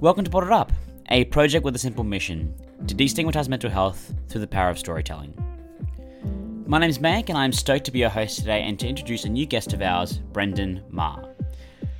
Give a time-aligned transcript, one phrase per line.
[0.00, 0.72] Welcome to Bottled Up,
[1.10, 2.54] a project with a simple mission
[2.86, 5.34] to destigmatize mental health through the power of storytelling.
[6.66, 9.26] My name is Mank, and I'm stoked to be your host today and to introduce
[9.26, 11.34] a new guest of ours, Brendan Maher.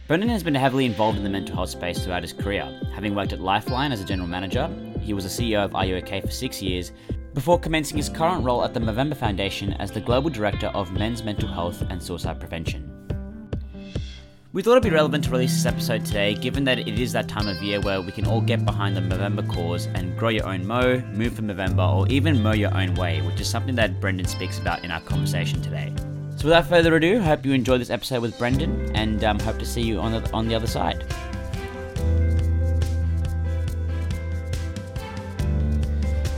[0.08, 3.34] Brendan has been heavily involved in the mental health space throughout his career, having worked
[3.34, 4.70] at Lifeline as a general manager.
[5.02, 6.92] He was a CEO of Are You OK for six years
[7.34, 11.22] before commencing his current role at the Movember Foundation as the Global Director of Men's
[11.22, 12.99] Mental Health and Suicide Prevention.
[14.52, 17.28] We thought it'd be relevant to release this episode today, given that it is that
[17.28, 20.44] time of year where we can all get behind the Movember cause and grow your
[20.44, 24.00] own mo, move for Movember, or even mow your own way, which is something that
[24.00, 25.94] Brendan speaks about in our conversation today.
[26.34, 29.60] So, without further ado, I hope you enjoyed this episode with Brendan, and um, hope
[29.60, 31.04] to see you on the on the other side.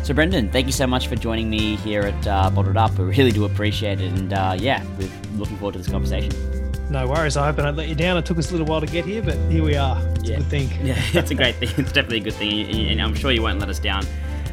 [0.03, 2.99] So, Brendan, thank you so much for joining me here at uh, Bottled Up.
[2.99, 5.09] We really do appreciate it, and uh, yeah, we're
[5.39, 6.52] looking forward to this conversation.
[6.93, 7.39] No worries.
[7.39, 8.19] I hope I don't let you down.
[8.19, 9.99] It took us a little while to get here, but here we are.
[10.17, 10.37] It's yeah.
[10.37, 10.69] a good thing.
[10.85, 11.71] Yeah, it's a great thing.
[11.79, 14.05] It's definitely a good thing, and I'm sure you won't let us down.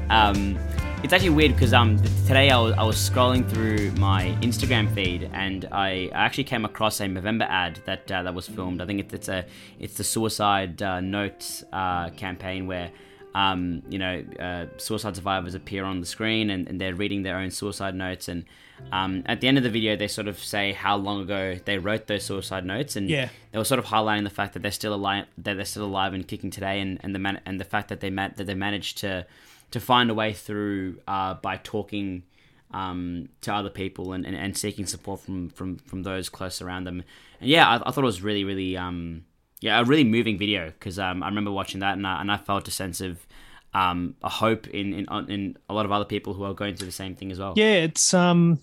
[0.09, 0.57] Um,
[1.03, 5.29] it's actually weird because um, today I was, I was scrolling through my Instagram feed
[5.33, 8.81] and I actually came across a Movember ad that uh, that was filmed.
[8.81, 9.45] I think it's, it's a
[9.77, 12.89] it's the suicide uh, notes uh, campaign where
[13.35, 17.37] um, you know, uh, suicide survivors appear on the screen and, and, they're reading their
[17.37, 18.27] own suicide notes.
[18.27, 18.43] And
[18.91, 21.77] um, at the end of the video, they sort of say how long ago they
[21.77, 23.29] wrote those suicide notes, and yeah.
[23.51, 26.13] they were sort of highlighting the fact that they're still alive, that they're still alive
[26.13, 28.55] and kicking today, and, and the man- and the fact that they ma- that they
[28.55, 29.25] managed to
[29.71, 32.23] to find a way through uh, by talking.
[32.71, 36.83] Um, to other people and, and, and, seeking support from, from, from those close around
[36.83, 37.01] them.
[37.41, 39.25] And yeah, I, I thought it was really, really um,
[39.59, 42.37] yeah, a really moving video because um, I remember watching that and I, and I
[42.37, 43.25] felt a sense of
[43.73, 46.87] um, a hope in, in in a lot of other people who are going through
[46.87, 47.53] the same thing as well.
[47.55, 48.59] Yeah, it's um,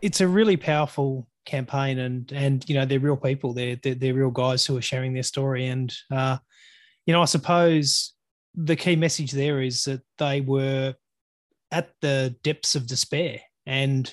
[0.00, 3.52] it's a really powerful campaign, and and you know they're real people.
[3.52, 6.38] They're they're, they're real guys who are sharing their story, and uh,
[7.06, 8.14] you know I suppose
[8.54, 10.94] the key message there is that they were
[11.70, 14.12] at the depths of despair, and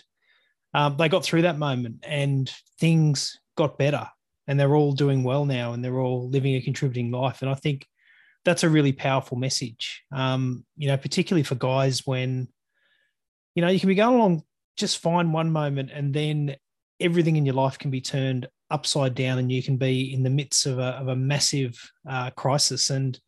[0.73, 4.07] um, they got through that moment, and things got better
[4.47, 7.41] and they're all doing well now and they're all living a contributing life.
[7.41, 7.87] And I think
[8.43, 12.47] that's a really powerful message, um, you know, particularly for guys when,
[13.55, 14.43] you know, you can be going along
[14.75, 16.55] just find one moment and then
[16.99, 20.29] everything in your life can be turned upside down and you can be in the
[20.29, 21.77] midst of a, of a massive
[22.09, 22.89] uh, crisis.
[22.89, 23.19] And,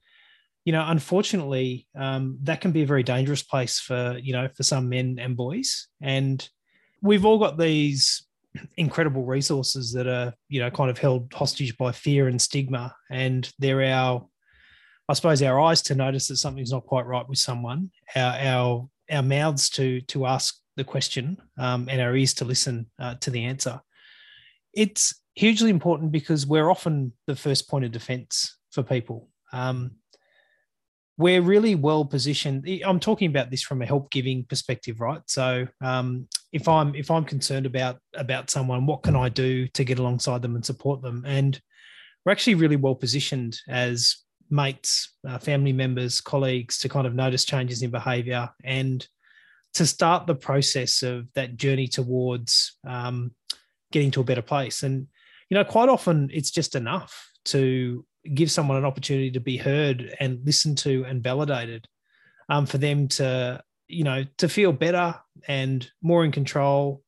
[0.65, 4.63] you know, unfortunately, um, that can be a very dangerous place for, you know, for
[4.63, 5.87] some men and boys.
[6.01, 6.47] And
[7.01, 8.25] we've all got these
[8.77, 13.51] incredible resources that are you know kind of held hostage by fear and stigma and
[13.59, 14.27] they're our
[15.09, 18.89] i suppose our eyes to notice that something's not quite right with someone our our,
[19.11, 23.29] our mouths to to ask the question um, and our ears to listen uh, to
[23.29, 23.81] the answer
[24.73, 29.91] it's hugely important because we're often the first point of defense for people um,
[31.17, 32.67] we're really well positioned.
[32.85, 35.21] I'm talking about this from a help giving perspective, right?
[35.25, 39.83] So um, if I'm if I'm concerned about about someone, what can I do to
[39.83, 41.23] get alongside them and support them?
[41.25, 41.59] And
[42.23, 44.17] we're actually really well positioned as
[44.49, 49.05] mates, uh, family members, colleagues to kind of notice changes in behaviour and
[49.73, 53.31] to start the process of that journey towards um,
[53.91, 54.83] getting to a better place.
[54.83, 55.07] And
[55.49, 60.15] you know, quite often it's just enough to give someone an opportunity to be heard
[60.19, 61.87] and listened to and validated
[62.49, 65.15] um, for them to you know to feel better
[65.47, 67.01] and more in control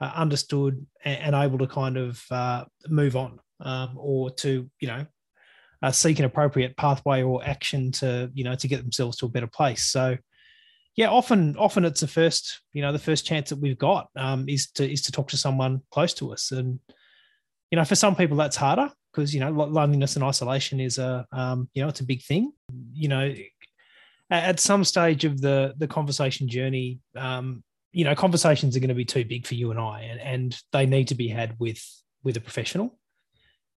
[0.00, 4.88] uh, understood and, and, able to kind of uh, move on um, or to you
[4.88, 5.06] know
[5.82, 9.30] uh, seek an appropriate pathway or action to you know to get themselves to a
[9.30, 10.16] better place so
[10.96, 14.48] yeah often often it's the first you know the first chance that we've got um,
[14.48, 16.80] is to is to talk to someone close to us and
[17.70, 21.26] you know for some people that's harder because you know loneliness and isolation is a
[21.32, 22.52] um, you know it's a big thing.
[22.92, 23.34] You know,
[24.30, 28.94] at some stage of the the conversation journey, um, you know, conversations are going to
[28.94, 31.82] be too big for you and I, and, and they need to be had with
[32.22, 32.98] with a professional.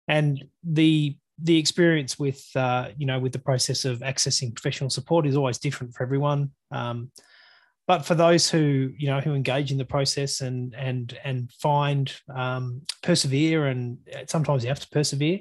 [0.08, 5.26] And the the experience with uh, you know with the process of accessing professional support
[5.26, 6.50] is always different for everyone.
[6.70, 7.10] Um,
[7.86, 12.12] but for those who you know who engage in the process and and and find
[12.34, 15.40] um, persevere and sometimes you have to persevere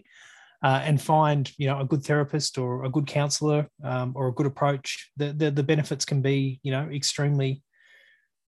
[0.64, 4.34] uh, and find you know a good therapist or a good counselor um, or a
[4.34, 7.62] good approach the, the, the benefits can be you know extremely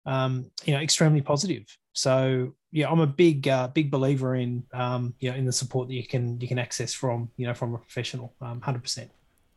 [0.07, 5.15] um, you know extremely positive so yeah i'm a big uh, big believer in um,
[5.19, 7.75] you know in the support that you can you can access from you know from
[7.75, 9.11] a professional 100% um,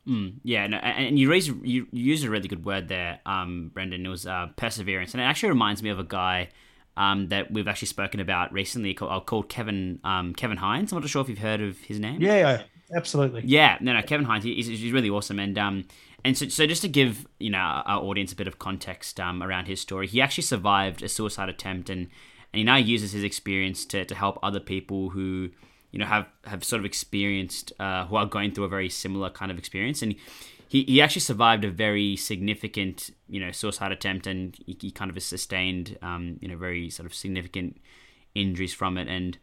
[0.07, 4.05] Mm, yeah, no, and you raise you, use a really good word there, um, Brendan.
[4.05, 6.47] It was uh, perseverance, and it actually reminds me of a guy
[6.95, 10.93] um, that we've actually spoken about recently called, uh, called Kevin um, Kevin Hines.
[10.93, 12.21] I'm not sure if you've heard of his name.
[12.21, 12.63] Yeah,
[12.95, 13.41] absolutely.
[13.43, 15.85] Yeah, no, no, Kevin Hines, he's, he's really awesome, and um,
[16.27, 19.41] and so, so just to give you know our audience a bit of context um,
[19.41, 22.01] around his story, he actually survived a suicide attempt, and
[22.51, 25.49] and he now uses his experience to to help other people who
[25.91, 29.29] you know have have sort of experienced uh, who are going through a very similar
[29.29, 30.15] kind of experience, and
[30.67, 35.09] he, he actually survived a very significant you know suicide attempt, and he, he kind
[35.09, 37.79] of sustained um, you know very sort of significant
[38.35, 39.37] injuries from it, and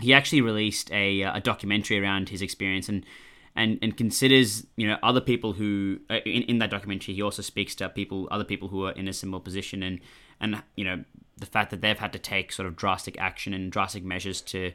[0.00, 2.88] he actually released a, a documentary around his experience.
[2.88, 3.06] And
[3.54, 7.42] and and considers you know other people who uh, in, in that documentary he also
[7.42, 10.00] speaks to people other people who are in a similar position and
[10.40, 11.04] and you know
[11.36, 14.72] the fact that they've had to take sort of drastic action and drastic measures to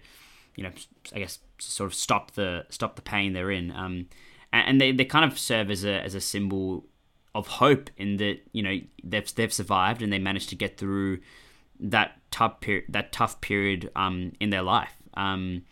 [0.56, 0.72] you know
[1.14, 3.72] I guess sort of stop the stop the pain they're in.
[3.72, 4.08] Um
[4.54, 6.86] and they, they kind of serve as a as a symbol
[7.36, 11.20] of hope in that you know they've they've survived and they managed to get through
[11.80, 14.94] that tough period that tough period um in their life.
[15.16, 15.64] Um,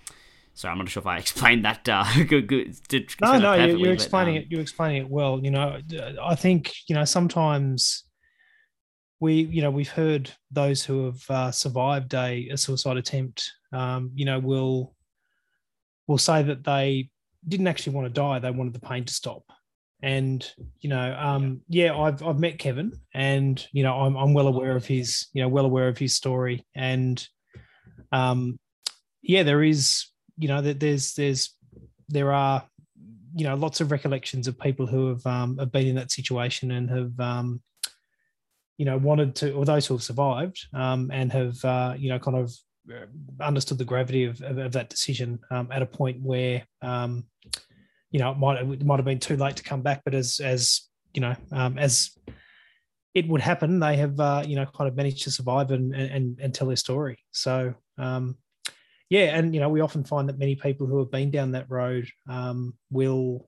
[0.56, 1.88] so I'm not sure if I explained that.
[1.88, 2.76] Uh, good, good,
[3.22, 4.52] no, no, you're, you're explaining but, um, it.
[4.52, 5.40] You're explaining it well.
[5.44, 5.80] You know,
[6.22, 8.06] I think you know sometimes
[9.20, 13.50] we, you know, we've heard those who have uh, survived a, a, suicide attempt.
[13.72, 14.96] Um, you know, will
[16.08, 17.10] will say that they
[17.48, 19.44] didn't actually want to die; they wanted the pain to stop.
[20.02, 20.46] And
[20.80, 21.86] you know, um, yeah.
[21.86, 25.42] yeah, I've I've met Kevin, and you know, I'm I'm well aware of his, you
[25.42, 27.26] know, well aware of his story, and
[28.12, 28.60] um,
[29.22, 30.06] yeah, there is,
[30.38, 31.56] you know, there's there's
[32.10, 32.64] there are,
[33.36, 36.72] you know, lots of recollections of people who have um, have been in that situation
[36.72, 37.62] and have, um,
[38.78, 42.20] you know, wanted to, or those who have survived um, and have, uh, you know,
[42.20, 42.54] kind of
[42.92, 43.06] uh,
[43.44, 47.26] understood the gravity of, of, of that decision um, at a point where, um,
[48.12, 50.40] you know, it might it might have been too late to come back, but as
[50.40, 50.82] as
[51.14, 52.12] you know, um, as
[53.14, 56.40] it would happen, they have uh, you know kind of managed to survive and and,
[56.40, 57.18] and tell their story.
[57.32, 58.38] So um,
[59.10, 61.70] yeah, and you know, we often find that many people who have been down that
[61.70, 63.48] road um, will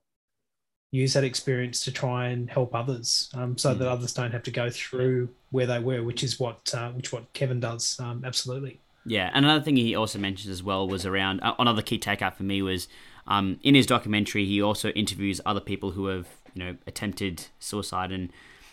[0.90, 3.78] use that experience to try and help others, um, so mm.
[3.78, 7.12] that others don't have to go through where they were, which is what uh, which
[7.12, 7.98] what Kevin does.
[8.00, 8.80] Um, absolutely.
[9.04, 12.34] Yeah, and another thing he also mentioned as well was around uh, another key takeout
[12.34, 12.88] for me was
[13.26, 18.12] um, in his documentary he also interviews other people who have you know attempted suicide
[18.12, 18.30] and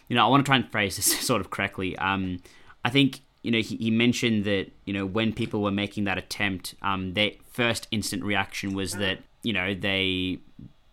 [0.07, 1.97] you know I want to try and phrase this sort of correctly.
[1.97, 2.41] Um,
[2.83, 6.17] I think you know, he, he mentioned that, you know, when people were making that
[6.17, 10.39] attempt, um, their first instant reaction was that, you know, they,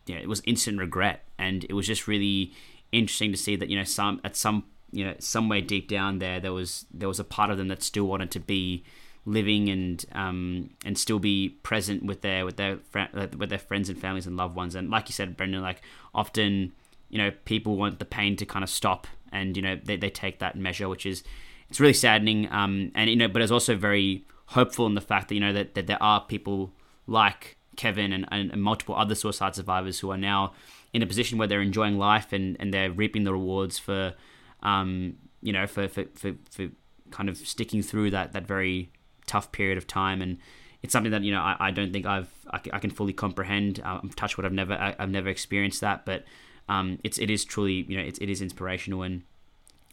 [0.04, 1.25] you know, it was instant regret.
[1.38, 2.52] And it was just really
[2.93, 6.40] interesting to see that, you know, some, at some, you know, somewhere deep down there,
[6.40, 8.84] there was, there was a part of them that still wanted to be
[9.25, 12.81] living and, um, and still be present with their, with their,
[13.34, 14.75] with their friends and families and loved ones.
[14.75, 15.81] And like you said, Brendan, like
[16.14, 16.72] often,
[17.08, 20.10] you know, people want the pain to kind of stop and, you know, they, they
[20.10, 21.25] take that measure, which is,
[21.73, 22.53] it's really saddening.
[22.53, 25.55] Um, and you know, but it's also very hopeful in the fact that you know
[25.55, 26.71] that, that there are people
[27.07, 30.53] like Kevin and, and, and, multiple other suicide survivors who are now
[30.93, 34.13] in a position where they're enjoying life and, and they're reaping the rewards for,
[34.63, 36.69] um, you know, for, for, for, for
[37.11, 38.93] kind of sticking through that, that very
[39.27, 40.21] tough period of time.
[40.21, 40.37] And
[40.83, 43.81] it's something that, you know, I, I don't think I've, I, can fully comprehend.
[43.83, 46.25] I'm touched what I've never, I, have never experienced that, but,
[46.69, 49.23] um, it's, it is truly, you know, it's, it is inspirational and,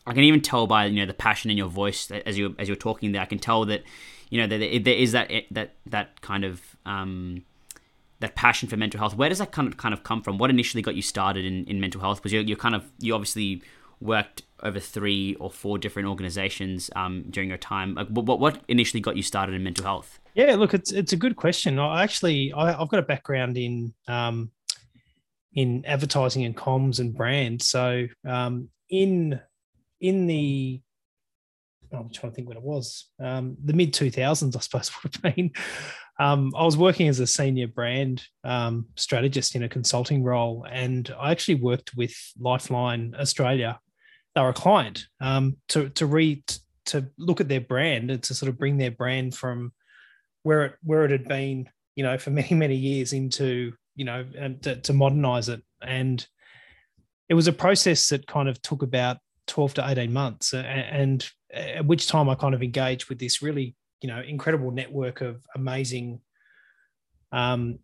[0.10, 2.68] I can even tell by you know the passion in your voice as you as
[2.68, 3.22] you're talking there.
[3.22, 3.84] I can tell that
[4.30, 7.44] you know that there is that that that kind of um,
[8.20, 9.16] that passion for mental health.
[9.16, 10.40] Where does that kind of kind of come from?
[10.40, 12.18] What initially got you started in, in mental health?
[12.18, 13.62] Because you're, you're kind of you obviously
[14.02, 17.94] worked over three or four different organizations um, during your time.
[17.94, 20.20] Like, what what initially got you started in mental health?
[20.34, 21.78] Yeah, look, it's it's a good question.
[21.78, 24.50] I actually I, have got a background in um,
[25.54, 27.62] in advertising and comms and brand.
[27.62, 29.40] So um, in
[30.00, 30.82] in the
[31.92, 35.36] I'm trying to think when it was um, the mid 2000s, I suppose would have
[35.36, 35.52] been.
[36.20, 41.14] Um, I was working as a senior brand um, strategist in a consulting role, and
[41.20, 43.80] I actually worked with Lifeline Australia.
[44.36, 46.44] They were a client um, to to read
[46.88, 49.72] to look at their brand and to sort of bring their brand from
[50.44, 54.26] where it where it had been, you know, for many many years into you know
[54.62, 55.64] to, to modernize it.
[55.82, 56.26] And
[57.30, 59.18] it was a process that kind of took about
[59.50, 63.76] 12 to 18 months and at which time i kind of engaged with this really
[64.02, 66.22] you know incredible network of amazing
[67.32, 67.80] um,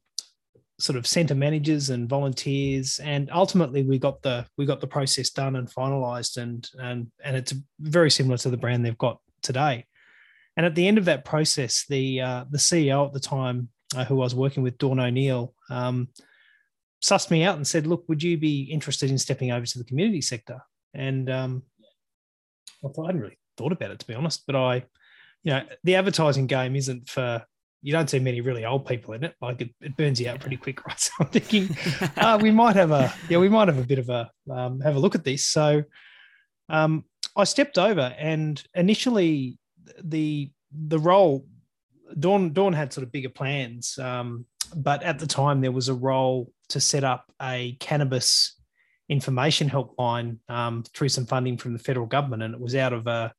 [0.78, 3.00] sort of center managers and volunteers.
[3.00, 7.36] And ultimately we got the we got the process done and finalized and and and
[7.36, 9.86] it's very similar to the brand they've got today.
[10.58, 14.06] And at the end of that process the uh, the ceo at the time uh,
[14.06, 16.08] who i was working with dawn o'neill um,
[17.04, 19.84] sussed me out and said look would you be interested in stepping over to the
[19.84, 20.60] community sector
[20.96, 21.64] and um,
[22.84, 24.76] I, hadn't really thought about it to be honest, but I,
[25.44, 27.46] you know, the advertising game isn't for
[27.82, 29.36] you don't see many really old people in it.
[29.40, 31.00] Like it, it burns you out pretty quick, right?
[31.00, 31.78] So I'm thinking
[32.18, 34.96] uh, we might have a yeah, we might have a bit of a um, have
[34.96, 35.46] a look at this.
[35.46, 35.84] So
[36.70, 39.60] um, I stepped over, and initially
[40.04, 41.46] the the role
[42.20, 45.94] Dawn Dawn had sort of bigger plans, um, but at the time there was a
[45.94, 48.55] role to set up a cannabis
[49.10, 53.08] information helpline um, through some funding from the federal government, and it was out of
[53.08, 53.34] a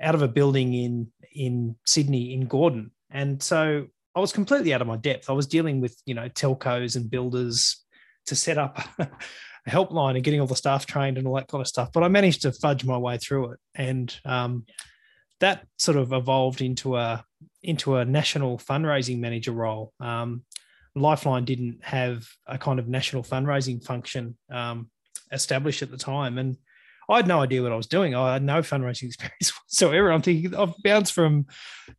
[0.00, 4.80] out of a building in in Sydney in Gordon, and so I was completely out
[4.80, 5.30] of my depth.
[5.30, 7.84] I was dealing with you know telcos and builders
[8.26, 9.08] to set up a
[9.68, 11.90] helpline and getting all the staff trained and all that kind of stuff.
[11.92, 14.66] But I managed to fudge my way through it, and um,
[15.40, 17.24] that sort of evolved into a
[17.62, 19.92] into a national fundraising manager role.
[20.00, 20.42] Um,
[20.94, 24.90] Lifeline didn't have a kind of national fundraising function um,
[25.32, 26.56] established at the time, and
[27.08, 28.14] I had no idea what I was doing.
[28.14, 30.12] I had no fundraising experience whatsoever.
[30.12, 31.46] I'm thinking I've bounced from,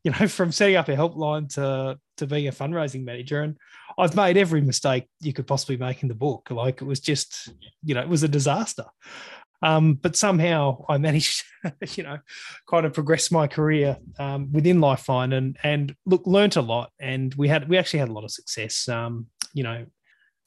[0.04, 3.58] you know, from setting up a helpline to to being a fundraising manager, and
[3.98, 6.50] I've made every mistake you could possibly make in the book.
[6.50, 7.50] Like it was just,
[7.84, 8.86] you know, it was a disaster.
[9.62, 11.44] Um, but somehow I managed,
[11.96, 12.18] you know,
[12.70, 16.92] kind of progress my career um, within Lifeline and and look, learnt a lot.
[17.00, 18.88] And we had we actually had a lot of success.
[18.90, 19.86] Um, you know,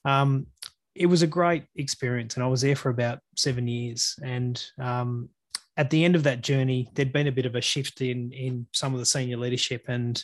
[0.05, 0.47] um,
[0.95, 4.17] it was a great experience, and I was there for about seven years.
[4.23, 5.29] And um,
[5.77, 8.67] at the end of that journey, there'd been a bit of a shift in in
[8.73, 10.23] some of the senior leadership, and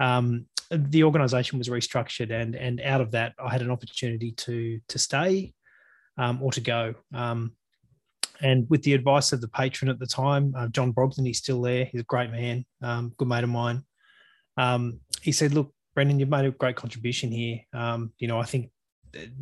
[0.00, 2.32] um, the organisation was restructured.
[2.32, 5.52] And and out of that, I had an opportunity to to stay
[6.40, 6.94] or to go.
[7.12, 7.52] Um,
[8.40, 11.60] and with the advice of the patron at the time, uh, John Brogden, he's still
[11.62, 11.84] there.
[11.84, 13.82] He's a great man, um, good mate of mine.
[14.56, 17.60] Um, he said, "Look, Brendan, you've made a great contribution here.
[17.72, 18.70] Um, you know, I think,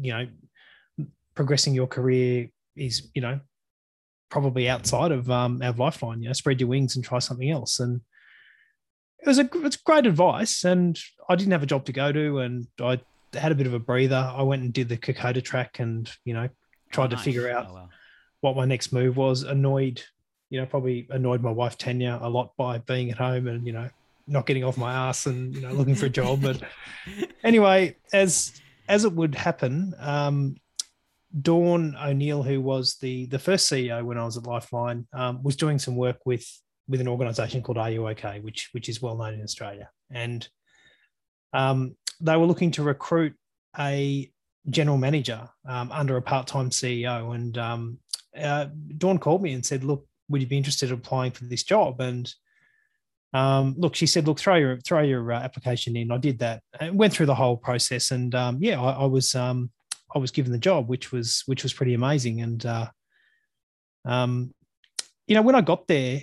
[0.00, 0.26] you know,
[1.34, 3.40] progressing your career is, you know,
[4.28, 6.22] probably outside of um, our lifeline.
[6.22, 8.00] You know, spread your wings and try something else." And
[9.20, 10.64] it was a it's great advice.
[10.64, 13.00] And I didn't have a job to go to, and I
[13.32, 14.16] had a bit of a breather.
[14.16, 16.48] I went and did the Kokoda track, and you know,
[16.90, 17.18] tried oh, nice.
[17.18, 17.66] to figure out.
[17.70, 17.88] Oh,
[18.42, 19.42] what my next move was.
[19.42, 20.02] Annoyed,
[20.50, 23.72] you know, probably annoyed my wife Tanya a lot by being at home and you
[23.72, 23.88] know
[24.26, 26.42] not getting off my ass and you know looking for a job.
[26.42, 26.62] But
[27.44, 30.56] anyway, as as it would happen, um,
[31.40, 35.56] Dawn O'Neill, who was the the first CEO when I was at Lifeline, um, was
[35.56, 36.46] doing some work with
[36.88, 40.46] with an organisation called Are You OK, which which is well known in Australia, and
[41.52, 43.34] um, they were looking to recruit
[43.78, 44.30] a
[44.68, 47.98] general manager um, under a part time CEO, and um,
[48.38, 48.66] uh,
[48.98, 52.00] Dawn called me and said, "Look, would you be interested in applying for this job?"
[52.00, 52.32] And
[53.32, 56.62] um, look, she said, "Look, throw your throw your uh, application in." I did that.
[56.80, 59.70] and went through the whole process, and um, yeah, I, I was um,
[60.14, 62.42] I was given the job, which was which was pretty amazing.
[62.42, 62.88] And uh,
[64.04, 64.52] um,
[65.26, 66.22] you know, when I got there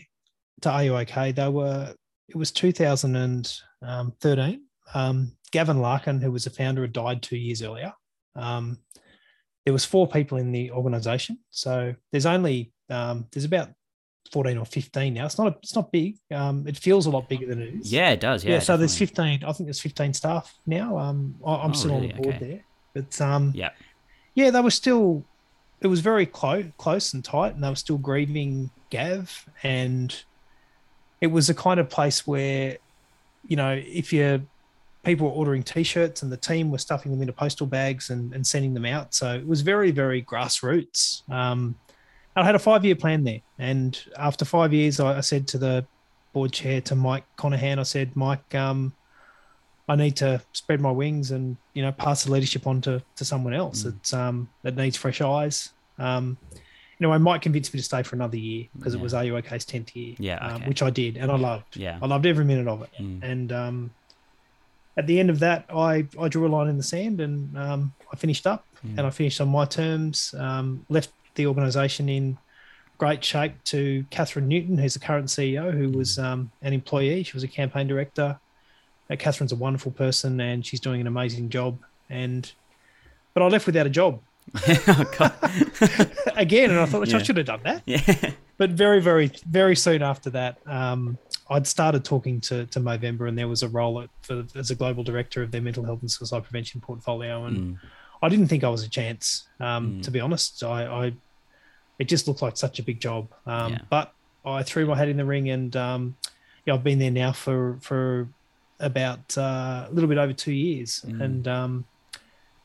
[0.62, 1.94] to AUOK, they were
[2.28, 4.62] it was 2013.
[4.94, 7.94] Um, Gavin Larkin, who was the founder, had died two years earlier.
[8.36, 8.78] Um,
[9.70, 11.38] there was four people in the organization.
[11.52, 13.70] So there's only um, there's about
[14.32, 15.28] 14 or 15 now.
[15.28, 16.18] It's not a, it's not big.
[16.34, 17.94] Um, it feels a lot bigger than it is.
[17.94, 18.44] Yeah, it does.
[18.44, 18.54] Yeah.
[18.54, 19.44] yeah so there's 15.
[19.44, 20.98] I think there's 15 staff now.
[20.98, 22.12] Um, I, am oh, still really?
[22.12, 22.48] on the board okay.
[22.48, 22.64] there,
[22.96, 23.70] but um, yeah,
[24.34, 25.24] yeah, they were still.
[25.82, 30.20] It was very close, close and tight, and they were still grieving Gav, and
[31.22, 32.80] it was a kind of place where,
[33.48, 34.48] you know, if you
[35.04, 38.46] people were ordering t-shirts and the team were stuffing them into postal bags and, and
[38.46, 41.76] sending them out so it was very very grassroots um,
[42.36, 45.58] i had a five year plan there and after five years I, I, said to
[45.58, 45.86] the
[46.34, 48.94] board chair to mike conahan i said mike um,
[49.88, 53.26] i need to spread my wings and you know pass the leadership on to, to
[53.26, 53.96] someone else mm.
[53.96, 56.38] it's um, that needs fresh eyes um,
[57.00, 59.00] you know, I might convince me to stay for another year because yeah.
[59.00, 60.64] it was AUOK's 10th year, yeah, um, okay.
[60.64, 61.78] um, which I did and I loved.
[61.78, 61.98] Yeah.
[62.02, 62.90] I loved every minute of it.
[63.00, 63.24] Mm.
[63.24, 63.92] And um,
[65.00, 67.94] at the end of that, I, I drew a line in the sand and um,
[68.12, 68.98] I finished up mm.
[68.98, 72.38] and I finished on my terms, um, left the organization in
[72.98, 76.26] great shape to Catherine Newton, who's the current CEO, who was mm.
[76.26, 77.24] um, an employee.
[77.24, 78.38] She was a campaign director.
[79.10, 81.78] Uh, Catherine's a wonderful person and she's doing an amazing job.
[82.10, 82.52] And
[83.34, 84.20] but I left without a job.
[84.68, 85.32] oh,
[86.36, 87.18] Again, and I thought yeah.
[87.18, 87.84] I should have done that.
[87.86, 88.32] Yeah.
[88.58, 91.18] But very, very, very soon after that, um,
[91.50, 94.76] I'd started talking to to Movember, and there was a role at, for, as a
[94.76, 97.80] global director of their mental health and suicide prevention portfolio, and mm.
[98.22, 99.48] I didn't think I was a chance.
[99.60, 100.04] Um, mm.
[100.04, 101.14] To be honest, I, I,
[101.98, 103.30] it just looked like such a big job.
[103.46, 103.80] Um, yeah.
[103.90, 104.14] But
[104.46, 106.16] I threw my hat in the ring, and um,
[106.66, 108.28] yeah, I've been there now for for
[108.80, 111.22] about uh, a little bit over two years, mm.
[111.22, 111.86] and um,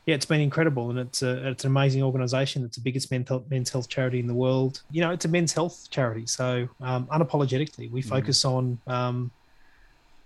[0.05, 2.63] yeah, it's been incredible, and it's a it's an amazing organisation.
[2.63, 4.81] It's the biggest mental, men's health charity in the world.
[4.91, 8.07] You know, it's a men's health charity, so um, unapologetically, we mm.
[8.07, 8.49] focus mm.
[8.49, 9.31] on um,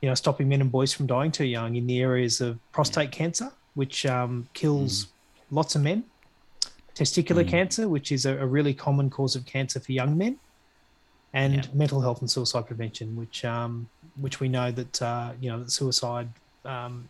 [0.02, 3.10] you know, stopping men and boys from dying too young in the areas of prostate
[3.10, 3.18] yeah.
[3.18, 5.10] cancer, which um, kills mm.
[5.52, 6.04] lots of men,
[6.96, 7.50] testicular mm.
[7.50, 10.40] cancer, which is a, a, really common cause of cancer for young men,
[11.34, 11.64] and yeah.
[11.74, 15.72] mental health and suicide prevention, which um, which we know that uh, you know that
[15.72, 16.30] suicide
[16.64, 17.10] um,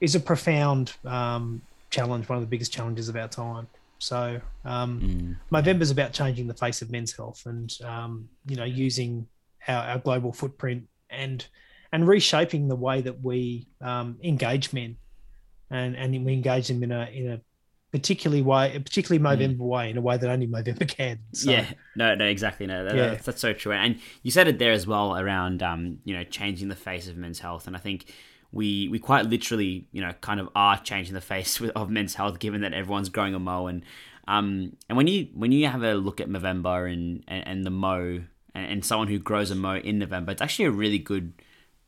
[0.00, 3.66] is a profound um, challenge, one of the biggest challenges of our time.
[3.98, 5.36] So um, mm.
[5.50, 9.26] Movember's about changing the face of men's health, and um, you know using
[9.68, 11.46] our, our global footprint and
[11.92, 14.96] and reshaping the way that we um, engage men,
[15.70, 17.40] and and we engage them in a in a
[17.92, 19.56] particularly way, particularly mm.
[19.56, 19.68] Movember mm.
[19.68, 21.18] way, in a way that only Movember can.
[21.32, 23.06] So, yeah, no, no, exactly, no, that, yeah.
[23.08, 23.72] that's, that's so true.
[23.72, 27.16] And you said it there as well around, um, you know, changing the face of
[27.16, 28.12] men's health, and I think
[28.52, 32.38] we we quite literally, you know, kind of are changing the face of men's health,
[32.38, 33.66] given that everyone's growing a mo.
[33.66, 33.82] And
[34.28, 37.70] um, and when you when you have a look at Movember and and, and the
[37.70, 38.22] mo
[38.54, 41.32] and, and, someone who grows a mo in November, it's actually a really good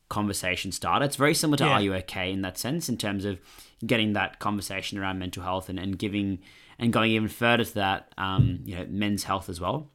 [0.09, 1.05] conversation starter.
[1.05, 1.73] It's very similar to yeah.
[1.73, 3.39] Are You Okay in that sense, in terms of
[3.87, 6.39] getting that conversation around mental health and, and giving
[6.79, 9.91] and going even further to that, um, you know, men's health as well.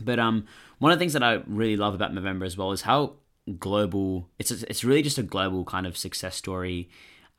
[0.00, 0.46] But um,
[0.78, 3.14] one of the things that I really love about Movember as well is how
[3.54, 4.28] global.
[4.38, 6.88] It's it's really just a global kind of success story,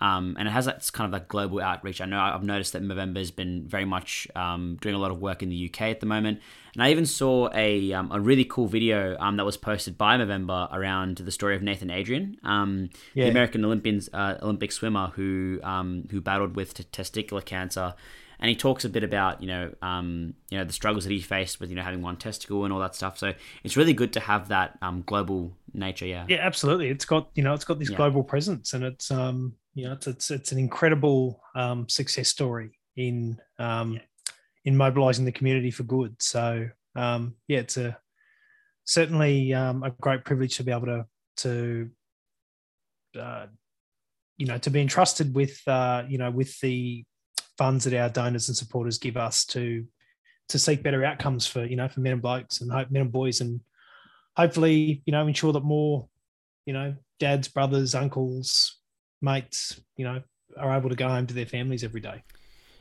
[0.02, 2.02] um, and it has that kind of that global outreach.
[2.02, 5.20] I know I've noticed that Movember has been very much um, doing a lot of
[5.20, 6.40] work in the UK at the moment,
[6.74, 10.18] and I even saw a um, a really cool video um, that was posted by
[10.18, 13.26] Movember around the story of Nathan Adrian, um, yeah.
[13.26, 17.94] the American Olympians uh, Olympic swimmer who um, who battled with t- testicular cancer
[18.40, 21.20] and he talks a bit about you know um, you know the struggles that he
[21.20, 23.18] faced with you know having one testicle and all that stuff.
[23.18, 26.06] So it's really good to have that um, global nature.
[26.06, 26.90] Yeah, yeah, absolutely.
[26.90, 27.98] It's got you know it's got this yeah.
[27.98, 32.80] global presence, and it's um you know it's it's, it's an incredible um, success story
[32.96, 34.00] in um, yeah.
[34.66, 36.16] in mobilizing the community for good.
[36.20, 37.98] So um, yeah, it's a
[38.86, 41.06] certainly um, a great privilege to be able to
[41.38, 41.90] to
[43.20, 43.48] uh,
[44.38, 47.04] you know to be entrusted with uh, you know with the
[47.60, 49.86] funds that our donors and supporters give us to
[50.48, 53.42] to seek better outcomes for you know for men and blokes and men and boys
[53.42, 53.60] and
[54.38, 56.08] hopefully you know ensure that more
[56.66, 58.80] you know dads brothers uncles
[59.22, 60.22] mates you know
[60.58, 62.24] are able to go home to their families every day.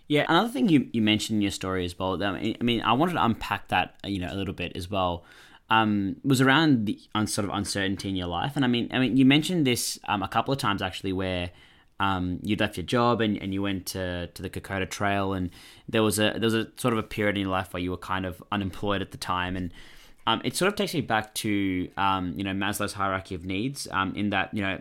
[0.07, 3.15] Yeah another thing you, you mentioned in your story as well i mean i wanted
[3.15, 5.25] to unpack that you know a little bit as well
[5.71, 8.53] um, was around the sort of uncertainty in your life.
[8.57, 11.51] And i mean i mean you mentioned this um, a couple of times actually where
[12.01, 15.51] um, you left your job and, and you went to, to the Kokoda Trail, and
[15.89, 17.91] there was a there was a sort of a period in your life where you
[17.91, 19.73] were kind of unemployed at the time, and
[20.27, 23.89] um, it sort of takes me back to um, you know Maslow's hierarchy of needs,
[23.91, 24.79] um, in that you know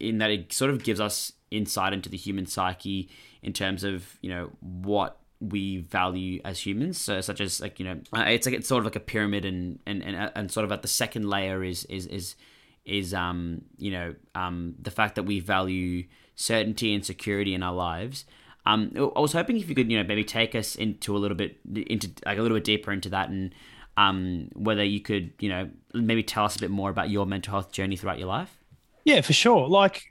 [0.00, 3.10] in that it sort of gives us insight into the human psyche
[3.42, 6.98] in terms of you know what we value as humans.
[6.98, 9.44] So such as like you know uh, it's like it's sort of like a pyramid
[9.44, 12.36] and and and, and sort of at the second layer is is is
[12.84, 17.74] is um you know um the fact that we value certainty and security in our
[17.74, 18.24] lives.
[18.66, 21.36] Um, I was hoping if you could, you know, maybe take us into a little
[21.36, 23.54] bit into like a little bit deeper into that, and
[23.96, 27.52] um, whether you could, you know, maybe tell us a bit more about your mental
[27.52, 28.56] health journey throughout your life.
[29.04, 29.68] Yeah, for sure.
[29.68, 30.02] Like,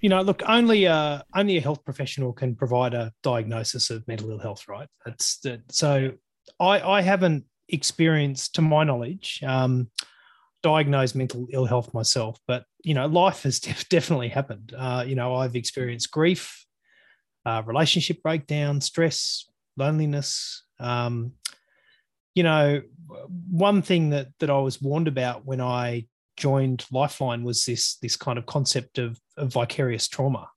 [0.00, 4.30] you know, look, only a only a health professional can provide a diagnosis of mental
[4.30, 4.88] ill health, right?
[5.06, 5.60] That's that.
[5.72, 6.12] So,
[6.60, 9.90] I I haven't experienced, to my knowledge, um,
[10.62, 14.74] diagnosed mental ill health myself, but you know, life has def- definitely happened.
[14.76, 16.64] Uh, you know, I've experienced grief,
[17.44, 20.64] uh, relationship breakdown, stress, loneliness.
[20.78, 21.32] Um,
[22.34, 22.82] you know,
[23.50, 28.16] one thing that that I was warned about when I joined Lifeline was this this
[28.16, 30.48] kind of concept of, of vicarious trauma,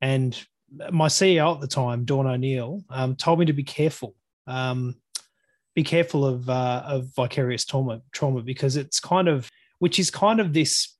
[0.00, 0.38] and
[0.90, 4.14] my CEO at the time, Dawn O'Neill, um, told me to be careful.
[4.46, 4.96] Um,
[5.74, 10.40] be careful of uh, of vicarious trauma trauma because it's kind of which is kind
[10.40, 10.94] of this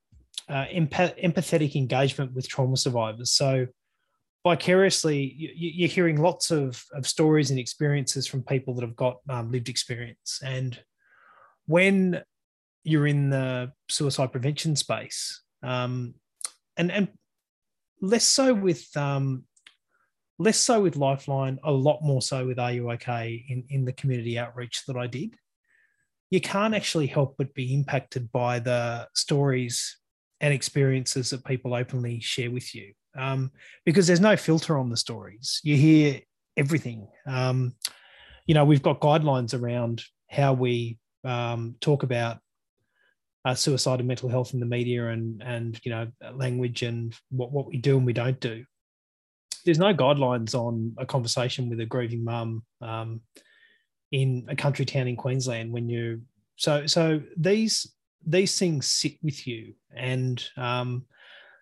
[0.48, 3.32] uh, empath- empathetic engagement with trauma survivors.
[3.32, 3.66] So
[4.46, 9.16] vicariously, you, are hearing lots of, of stories and experiences from people that have got
[9.28, 10.40] um, lived experience.
[10.44, 10.78] And
[11.66, 12.22] when
[12.82, 16.14] you're in the suicide prevention space, um,
[16.76, 17.08] and and
[18.02, 19.44] less so with um,
[20.38, 23.92] less so with Lifeline, a lot more so with Are You OK in, in the
[23.92, 25.34] community outreach that I did.
[26.30, 29.96] You can't actually help but be impacted by the stories
[30.40, 33.50] and experiences that people openly share with you um,
[33.84, 35.60] because there's no filter on the stories.
[35.62, 36.20] You hear
[36.56, 37.08] everything.
[37.26, 37.74] Um,
[38.46, 42.38] you know, we've got guidelines around how we um, talk about
[43.44, 47.52] uh, suicide and mental health in the media and and you know language and what,
[47.52, 48.64] what we do and we don't do
[49.64, 53.20] there's no guidelines on a conversation with a grieving mum um,
[54.12, 56.22] in a country town in Queensland when you
[56.56, 57.92] so so these
[58.26, 59.74] these things sit with you.
[59.94, 61.06] And um,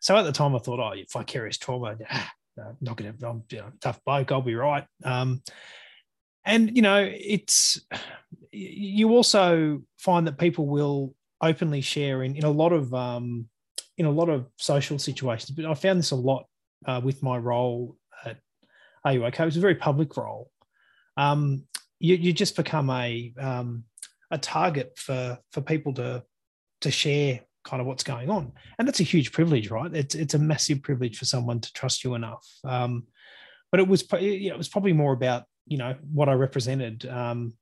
[0.01, 2.33] so at the time, I thought, oh, vicarious trauma, ah,
[2.81, 4.85] not to, I'm you know, tough bloke, I'll be right.
[5.05, 5.43] Um,
[6.45, 7.81] and you know, it's
[8.53, 13.49] you also find that people will openly share in in a lot of um,
[13.99, 15.51] in a lot of social situations.
[15.51, 16.47] But I found this a lot
[16.87, 18.39] uh, with my role at
[19.07, 19.41] AUOK.
[19.41, 20.51] It was a very public role.
[21.17, 21.65] Um,
[21.99, 23.85] you, you just become a um,
[24.31, 26.25] a target for for people to
[26.83, 29.93] to share kind of what's going on, and that's a huge privilege, right?
[29.95, 32.47] It's it's a massive privilege for someone to trust you enough.
[32.65, 33.07] Um,
[33.71, 37.07] but it was it was probably more about you know what I represented.
[37.07, 37.55] Um,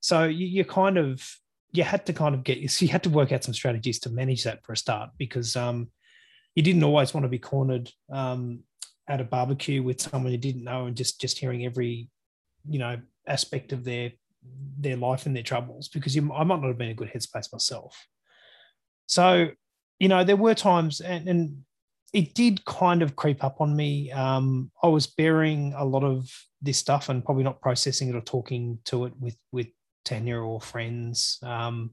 [0.00, 1.26] so you, you kind of
[1.72, 4.44] you had to kind of get you had to work out some strategies to manage
[4.44, 5.90] that for a start because um,
[6.54, 8.60] you didn't always want to be cornered um,
[9.08, 12.08] at a barbecue with someone you didn't know and just just hearing every
[12.68, 14.12] you know aspect of their
[14.78, 17.52] their life and their troubles because you, I might not have been a good headspace
[17.52, 18.06] myself.
[19.08, 19.48] So,
[19.98, 21.58] you know, there were times and, and
[22.12, 24.12] it did kind of creep up on me.
[24.12, 26.30] Um, I was bearing a lot of
[26.62, 29.68] this stuff and probably not processing it or talking to it with with
[30.04, 31.38] Tanya or friends.
[31.42, 31.90] Um,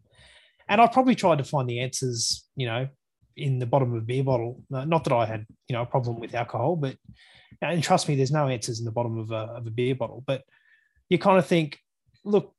[0.67, 2.87] and I probably tried to find the answers, you know,
[3.37, 4.63] in the bottom of a beer bottle.
[4.73, 6.97] Uh, not that I had, you know, a problem with alcohol, but
[7.61, 10.23] and trust me, there's no answers in the bottom of a, of a beer bottle.
[10.25, 10.43] But
[11.09, 11.79] you kind of think,
[12.23, 12.53] look,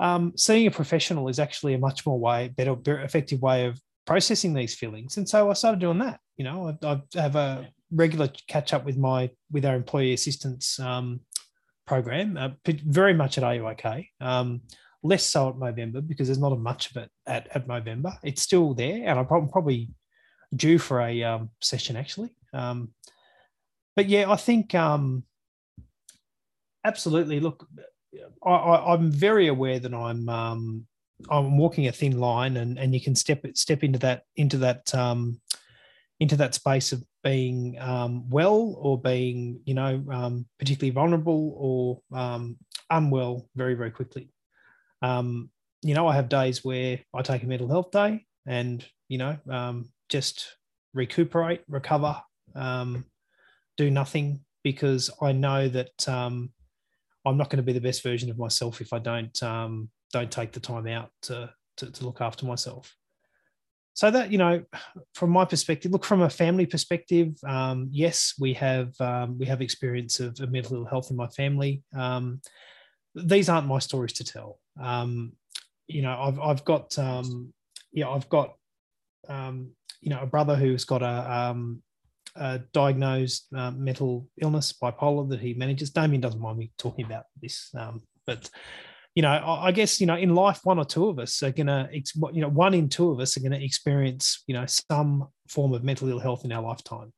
[0.00, 3.80] um, seeing a professional is actually a much more way, better, better, effective way of
[4.06, 5.18] processing these feelings.
[5.18, 6.18] And so I started doing that.
[6.38, 10.80] You know, I, I have a regular catch up with my with our employee assistance
[10.80, 11.20] um,
[11.86, 14.08] program, uh, very much at AUOK.
[14.20, 14.62] Um,
[15.02, 18.16] less so at Movember because there's not a much of it at, at Movember.
[18.22, 19.90] It's still there, and I'm probably
[20.54, 22.30] due for a um, session actually.
[22.54, 22.90] Um,
[23.96, 25.24] but yeah, I think um,
[26.84, 27.38] absolutely.
[27.38, 27.66] Look,
[28.44, 30.86] I, am very aware that I'm um,
[31.30, 34.94] I'm walking a thin line, and and you can step step into that into that
[34.94, 35.40] um,
[36.18, 42.18] into that space of being um, well or being you know um, particularly vulnerable or
[42.18, 42.56] um,
[42.90, 44.30] unwell very very quickly.
[45.02, 45.50] Um,
[45.82, 49.84] you know, I have days where I take a mental health day and you know
[50.08, 50.56] just
[50.92, 52.20] recuperate, recover,
[52.54, 56.08] do nothing because I know that
[57.26, 60.30] I'm not going to be the best version of myself if I don't um, don't
[60.30, 62.94] take the time out to, to, to look after myself.
[63.94, 64.64] So that you know,
[65.14, 67.34] from my perspective, look from a family perspective.
[67.46, 71.26] Um, yes, we have um, we have experience of, of, mental ill health in my
[71.28, 71.82] family.
[71.94, 72.40] Um,
[73.14, 74.58] these aren't my stories to tell.
[74.80, 75.32] Um,
[75.88, 77.52] you know, I've I've got um,
[77.92, 78.54] yeah, I've got
[79.28, 81.50] um, you know a brother who's got a
[82.36, 85.90] uh, diagnosed uh, mental illness, bipolar, that he manages.
[85.90, 88.48] Damien doesn't mind me talking about this, um, but
[89.14, 91.50] you know, I, I, guess you know, in life, one or two of us are
[91.50, 95.72] gonna, you know, one in two of us are gonna experience, you know, some form
[95.72, 97.12] of mental ill health in our lifetime,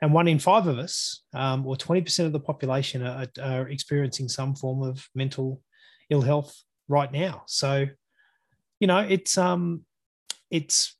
[0.00, 3.68] and one in five of us, um, or twenty percent of the population, are, are
[3.68, 5.60] experiencing some form of mental
[6.10, 6.54] ill health
[6.88, 7.42] right now.
[7.46, 7.86] So,
[8.78, 9.84] you know, it's um,
[10.50, 10.96] it's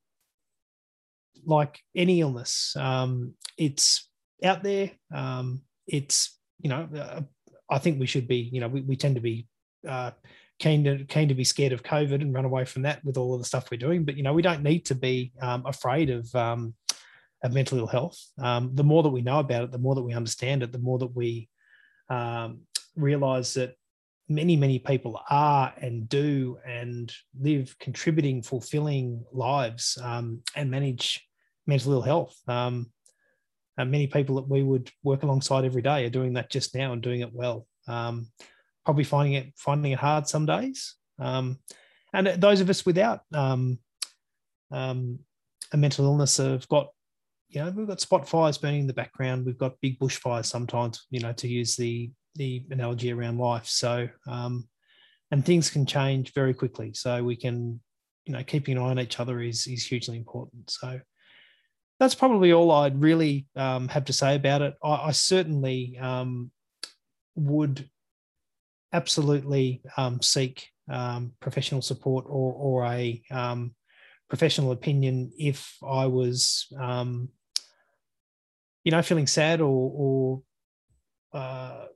[1.46, 4.08] like any illness, um, it's
[4.42, 4.90] out there.
[5.14, 7.22] Um, it's you know, uh,
[7.70, 8.48] I think we should be.
[8.52, 9.46] You know, we, we tend to be
[9.88, 10.12] uh,
[10.58, 13.34] keen to keen to be scared of COVID and run away from that with all
[13.34, 14.04] of the stuff we're doing.
[14.04, 16.74] But you know, we don't need to be um, afraid of um,
[17.42, 18.18] of mental ill health.
[18.38, 20.78] Um, the more that we know about it, the more that we understand it, the
[20.78, 21.48] more that we
[22.08, 22.62] um,
[22.96, 23.74] realize that
[24.28, 31.26] many many people are and do and live contributing fulfilling lives um, and manage
[31.66, 32.36] mental ill health.
[32.48, 32.90] Um,
[33.76, 37.02] many people that we would work alongside every day are doing that just now and
[37.02, 37.66] doing it well.
[37.88, 38.28] Um,
[38.84, 40.94] probably finding it finding it hard some days.
[41.18, 41.58] Um,
[42.12, 43.78] and those of us without um,
[44.70, 45.18] um,
[45.72, 46.88] a mental illness have got,
[47.48, 49.44] you know, we've got spot fires burning in the background.
[49.44, 53.66] We've got big bushfires sometimes, you know, to use the the analogy around life.
[53.66, 54.68] So, um,
[55.30, 56.92] and things can change very quickly.
[56.94, 57.80] So we can,
[58.26, 60.70] you know, keeping an eye on each other is is hugely important.
[60.70, 61.00] So
[62.00, 64.74] that's probably all I'd really um, have to say about it.
[64.82, 66.50] I, I certainly um,
[67.36, 67.88] would
[68.92, 73.74] absolutely um, seek um, professional support or, or a um,
[74.28, 77.28] professional opinion if I was, um,
[78.82, 80.42] you know, feeling sad or, or
[81.32, 81.86] uh,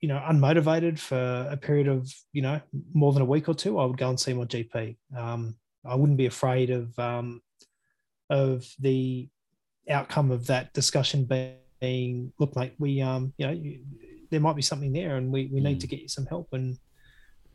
[0.00, 2.60] you know, unmotivated for a period of, you know,
[2.94, 4.96] more than a week or two, I would go and see my GP.
[5.82, 6.98] I wouldn't be afraid of
[8.30, 9.28] of the
[9.90, 11.24] outcome of that discussion
[11.80, 13.80] being, look, mate, we, um, you know, you,
[14.30, 15.64] there might be something there, and we, we mm.
[15.64, 16.78] need to get you some help and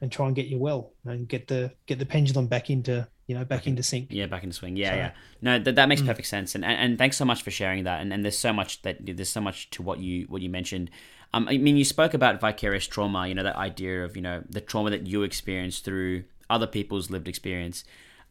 [0.02, 3.36] and try and get you well and get the get the pendulum back into you
[3.36, 4.08] know back into sync.
[4.12, 4.76] Yeah, back into swing.
[4.76, 5.12] Yeah, so, yeah.
[5.42, 6.08] No, that, that makes mm.
[6.08, 6.56] perfect sense.
[6.56, 8.02] And, and and thanks so much for sharing that.
[8.02, 10.92] And and there's so much that there's so much to what you what you mentioned.
[11.34, 13.28] Um, I mean, you spoke about vicarious trauma.
[13.28, 17.10] You know that idea of you know the trauma that you experienced through other people's
[17.10, 17.84] lived experience.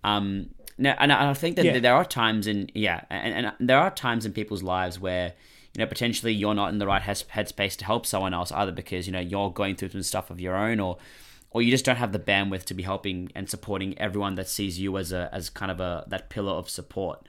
[0.05, 1.79] Um, now, and I think that yeah.
[1.79, 5.35] there are times in yeah, and, and there are times in people's lives where
[5.75, 9.07] you know potentially you're not in the right headspace to help someone else either because
[9.07, 10.99] you know you're going through some stuff of your own or
[11.51, 14.79] or you just don't have the bandwidth to be helping and supporting everyone that sees
[14.81, 17.27] you as a as kind of a that pillar of support.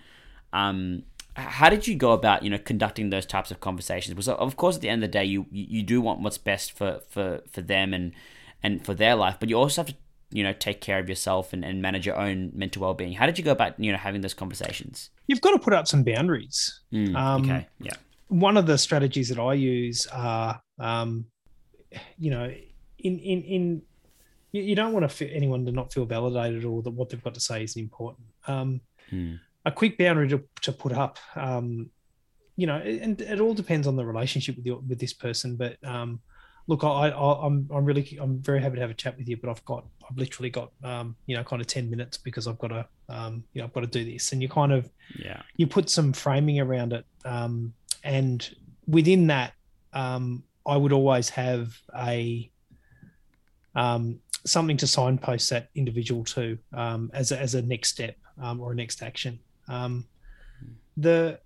[0.52, 1.04] Um,
[1.36, 4.16] how did you go about you know conducting those types of conversations?
[4.16, 6.72] Because of course at the end of the day you you do want what's best
[6.72, 8.14] for for for them and
[8.64, 9.96] and for their life, but you also have to
[10.32, 13.14] you know take care of yourself and, and manage your own mental well-being.
[13.14, 15.10] How did you go about you know having those conversations?
[15.28, 16.82] You've got to put up some boundaries.
[16.94, 17.94] Mm, um, okay yeah.
[18.28, 21.26] one of the strategies that i use are um,
[22.18, 22.52] you know
[23.00, 23.82] in in in
[24.52, 27.40] you, don't want to anyone to not feel validated or that what they've got to
[27.40, 28.28] say isn't important.
[28.48, 29.40] Um, mm.
[29.66, 31.90] a quick boundary to, to put up um,
[32.56, 35.78] you know and it all depends on the relationship with your with this person but
[35.84, 36.22] um,
[36.68, 39.28] look, I, I, am I'm, I'm really, I'm very happy to have a chat with
[39.28, 42.48] you, but I've got, I've literally got, um, you know, kind of ten minutes because
[42.48, 44.90] I've got to, um, you know, I've got to do this, and you kind of,
[45.18, 47.74] yeah, you put some framing around it, um,
[48.04, 48.50] and
[48.88, 49.54] within that,
[49.94, 52.50] um, I would always have a,
[53.76, 58.60] um, something to signpost that individual to, um, as a, as a next step, um,
[58.60, 59.40] or a next action.
[59.68, 60.06] Um,
[60.98, 61.40] the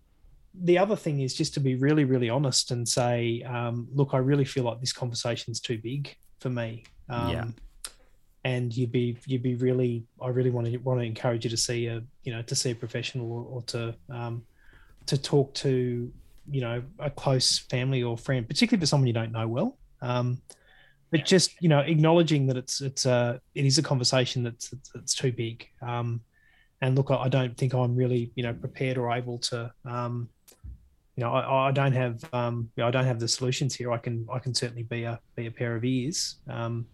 [0.54, 4.18] the other thing is just to be really, really honest and say, um, look, I
[4.18, 6.84] really feel like this conversation's too big for me.
[7.10, 7.46] Um, yeah.
[8.46, 11.58] And you'd be you'd be really I really want to want to encourage you to
[11.58, 14.44] see a you know to see a professional or, or to um,
[15.08, 16.12] to talk to
[16.50, 19.78] you know a close family or friend, particularly for someone you don't know well.
[20.02, 20.42] Um,
[21.12, 25.14] but just you know acknowledging that it's it's a it is a conversation that's that's
[25.14, 25.68] too big.
[25.82, 26.22] Um,
[26.82, 30.30] and look, I don't think I'm really you know prepared or able to um,
[31.20, 33.92] you know, I, I don't have, um, you I don't have the solutions here.
[33.92, 36.38] I can, I can certainly be a, be a pair of ears.
[36.48, 36.86] Um,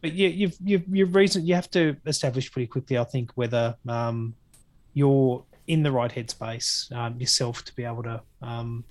[0.00, 3.76] but yeah, you've, you've, you've reason, you have to establish pretty quickly, I think, whether
[3.88, 4.34] um,
[4.92, 8.82] you're in the right headspace um, yourself to be able to, um,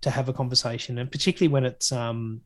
[0.00, 2.40] to have a conversation, and particularly when it's, um,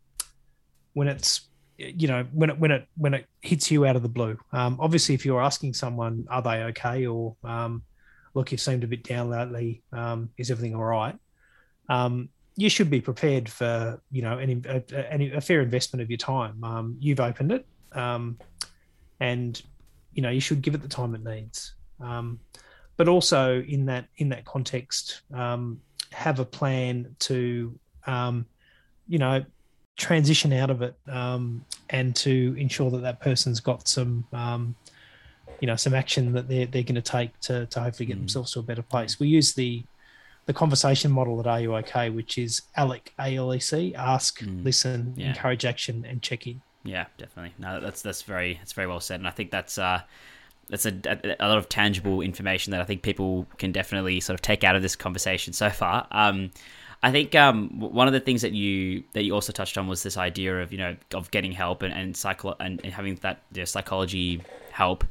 [0.94, 1.42] when it's,
[1.77, 4.37] you know, when it, when it, when it hits you out of the blue.
[4.53, 7.85] Um, obviously, if you're asking someone, are they okay, or um,
[8.35, 9.85] look, you seemed a bit down lately.
[9.92, 11.14] Um, is everything all right?
[11.88, 16.11] Um, you should be prepared for you know any a, any, a fair investment of
[16.11, 16.62] your time.
[16.64, 18.38] Um, you've opened it, um,
[19.20, 19.61] and
[20.12, 21.74] you know you should give it the time it needs.
[22.01, 22.40] Um,
[22.96, 28.46] but also in that in that context, um, have a plan to um,
[29.07, 29.44] you know
[29.96, 30.96] transition out of it
[31.90, 34.24] and to ensure that that person's got some
[35.61, 38.20] you know some action that they're they're going to take to to hopefully get mm.
[38.20, 39.18] themselves to a better place.
[39.18, 39.85] We use the
[40.49, 44.65] the conversation model at Are You OK, which is ALEC, A-L-E-C, ask, mm.
[44.65, 45.29] listen, yeah.
[45.29, 46.63] encourage action, and check in.
[46.85, 47.53] Yeah, definitely.
[47.59, 50.01] No, that's that's very that's very well said, and I think that's uh,
[50.71, 54.35] that's a, a, a, lot of tangible information that I think people can definitely sort
[54.35, 56.07] of take out of this conversation so far.
[56.13, 56.51] Um,
[57.03, 60.03] I think um, one of the things that you that you also touched on was
[60.03, 63.43] this idea of you know of getting help and and, psycho- and, and having that
[63.53, 64.41] you know, psychology
[64.73, 65.05] help.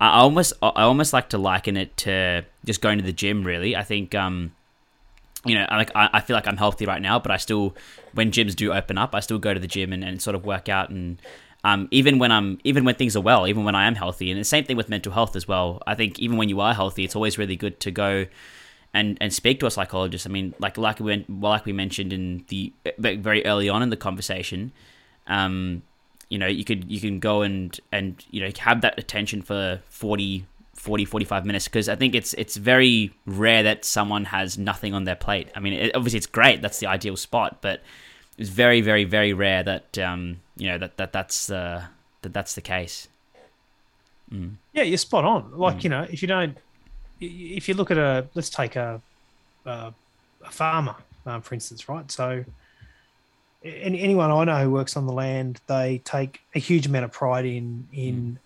[0.00, 3.42] I almost I almost like to liken it to just going to the gym.
[3.42, 4.52] Really, I think um,
[5.44, 7.76] you know, like I, I feel like I'm healthy right now, but I still,
[8.12, 10.44] when gyms do open up, I still go to the gym and, and sort of
[10.44, 11.20] work out and
[11.64, 14.38] um, even when I'm even when things are well, even when I am healthy, and
[14.38, 15.82] the same thing with mental health as well.
[15.86, 18.26] I think even when you are healthy, it's always really good to go
[18.92, 20.26] and and speak to a psychologist.
[20.26, 23.88] I mean, like like we well, like we mentioned in the very early on in
[23.88, 24.72] the conversation,
[25.26, 25.82] um,
[26.28, 29.80] you know, you could you can go and and you know have that attention for
[29.88, 30.44] 40,
[30.84, 35.04] 40 45 minutes because i think it's it's very rare that someone has nothing on
[35.04, 37.80] their plate i mean it, obviously it's great that's the ideal spot but
[38.36, 41.82] it's very very very rare that um you know that that that's uh
[42.20, 43.08] that that's the case
[44.30, 44.52] mm.
[44.74, 45.84] yeah you're spot on like mm.
[45.84, 46.58] you know if you don't
[47.18, 49.00] if you look at a let's take a
[49.64, 49.94] a,
[50.44, 52.44] a farmer um, for instance right so
[53.64, 57.12] any, anyone i know who works on the land they take a huge amount of
[57.12, 58.38] pride in in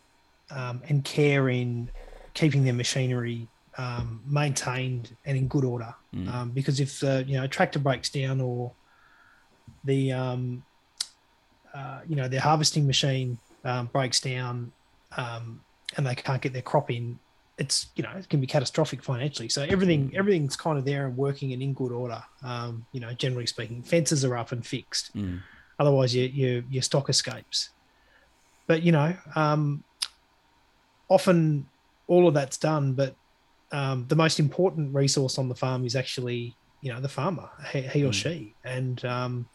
[0.53, 0.57] mm.
[0.57, 1.91] um, and care in
[2.39, 3.49] keeping their machinery
[3.79, 5.93] um, maintained and in good order.
[6.15, 6.33] Mm.
[6.33, 8.73] Um, because if the you know tractor breaks down or
[9.85, 10.63] the um,
[11.75, 14.71] uh, you know their harvesting machine um, breaks down
[15.17, 15.61] um,
[15.97, 17.19] and they can't get their crop in,
[17.59, 19.49] it's you know it can be catastrophic financially.
[19.49, 20.15] So everything mm.
[20.15, 22.23] everything's kind of there and working and in good order.
[22.45, 25.17] Um, you know, generally speaking, fences are up and fixed.
[25.17, 25.41] Mm.
[25.81, 27.71] Otherwise, your, your your stock escapes.
[28.69, 29.17] But you know,
[31.09, 31.67] often
[32.09, 33.15] all of that's done, but
[33.71, 37.83] um, the most important resource on the farm is actually you know the farmer, he,
[37.83, 38.15] he or mm.
[38.15, 39.49] she, and um,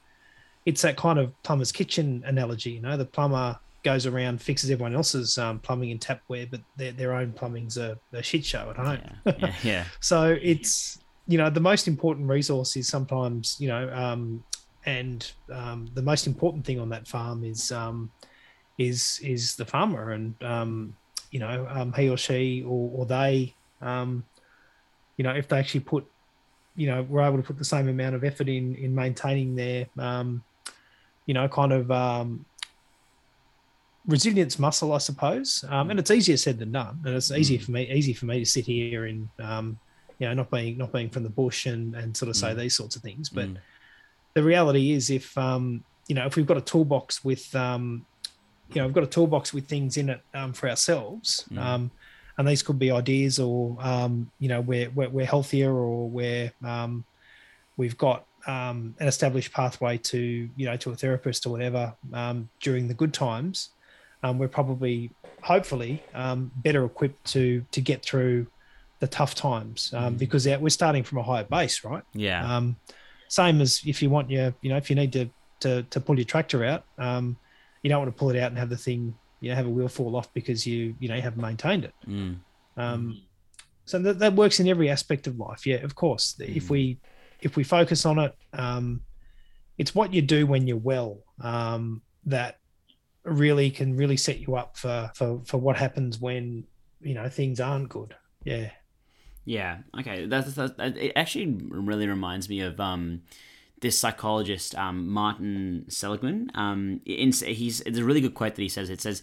[0.66, 2.72] it's that kind of plumber's kitchen analogy.
[2.72, 6.92] You know, the plumber goes around fixes everyone else's um, plumbing and tapware, but their
[6.92, 9.00] their own plumbing's a, a shit show at home.
[9.26, 9.86] Yeah, yeah, yeah.
[10.00, 14.44] so it's you know the most important resource is sometimes you know um,
[14.86, 18.12] and um, the most important thing on that farm is um,
[18.78, 20.96] is is the farmer and um,
[21.34, 24.24] you know um, he or she or, or they um,
[25.18, 26.06] you know if they actually put
[26.76, 29.88] you know we're able to put the same amount of effort in in maintaining their
[29.98, 30.44] um,
[31.26, 32.46] you know kind of um,
[34.08, 37.64] resilience muscle i suppose um, and it's easier said than done and it's easier mm.
[37.64, 39.80] for me easy for me to sit here and um,
[40.20, 42.58] you know not being not being from the bush and and sort of say mm.
[42.58, 43.58] these sorts of things but mm.
[44.36, 48.06] the reality is if um, you know if we've got a toolbox with um,
[48.76, 51.58] you know we've got a toolbox with things in it um, for ourselves mm.
[51.58, 51.92] um,
[52.38, 56.52] and these could be ideas or um, you know we're, we're, we're healthier or we're
[56.64, 57.04] um,
[57.78, 62.50] we've got um, an established pathway to you know to a therapist or whatever um,
[62.60, 63.70] during the good times
[64.24, 68.48] um, we're probably hopefully um, better equipped to to get through
[69.00, 70.18] the tough times mm.
[70.18, 72.62] because we're starting from a higher base right yeah
[73.28, 76.16] same as if you want your you know if you need to to, to pull
[76.18, 76.84] your tractor out
[77.84, 79.70] you don't want to pull it out and have the thing you know have a
[79.70, 81.94] wheel fall off because you you know you haven't maintained it.
[82.08, 82.38] Mm.
[82.78, 83.22] Um,
[83.86, 85.68] so that, that works in every aspect of life.
[85.68, 86.36] Yeah, of course.
[86.40, 86.56] Mm.
[86.56, 87.00] If we
[87.42, 89.02] if we focus on it, um,
[89.78, 92.60] it's what you do when you're well um, that
[93.24, 96.64] really can really set you up for for for what happens when
[97.02, 98.16] you know things aren't good.
[98.46, 98.72] Yeah.
[99.46, 99.80] Yeah.
[100.00, 100.26] Okay.
[100.26, 101.12] That's, that's, it.
[101.18, 103.24] Actually, really reminds me of um,
[103.84, 106.50] this psychologist um, Martin Seligman.
[106.56, 108.90] Um, in, he's it's a really good quote that he says.
[108.90, 109.22] It says,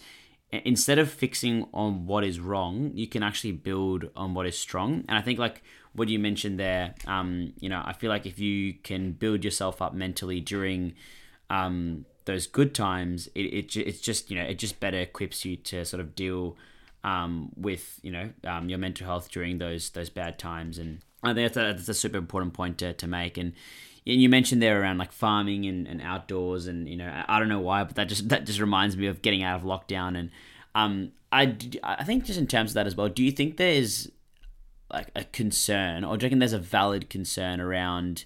[0.52, 5.04] "Instead of fixing on what is wrong, you can actually build on what is strong."
[5.08, 5.62] And I think like
[5.94, 9.80] what you mentioned there, um, you know, I feel like if you can build yourself
[9.80, 10.92] up mentally during
[11.48, 15.56] um, those good times, it, it it's just you know it just better equips you
[15.56, 16.58] to sort of deal
[17.02, 21.00] um, with you know um, your mental health during those those bad times and.
[21.22, 23.36] I think that's a, that's a super important point to, to make.
[23.36, 23.52] And and
[24.04, 27.60] you mentioned there around like farming and, and outdoors and you know I don't know
[27.60, 30.30] why but that just that just reminds me of getting out of lockdown and
[30.74, 34.10] um I I think just in terms of that as well do you think there's
[34.92, 38.24] like a concern or do you reckon there's a valid concern around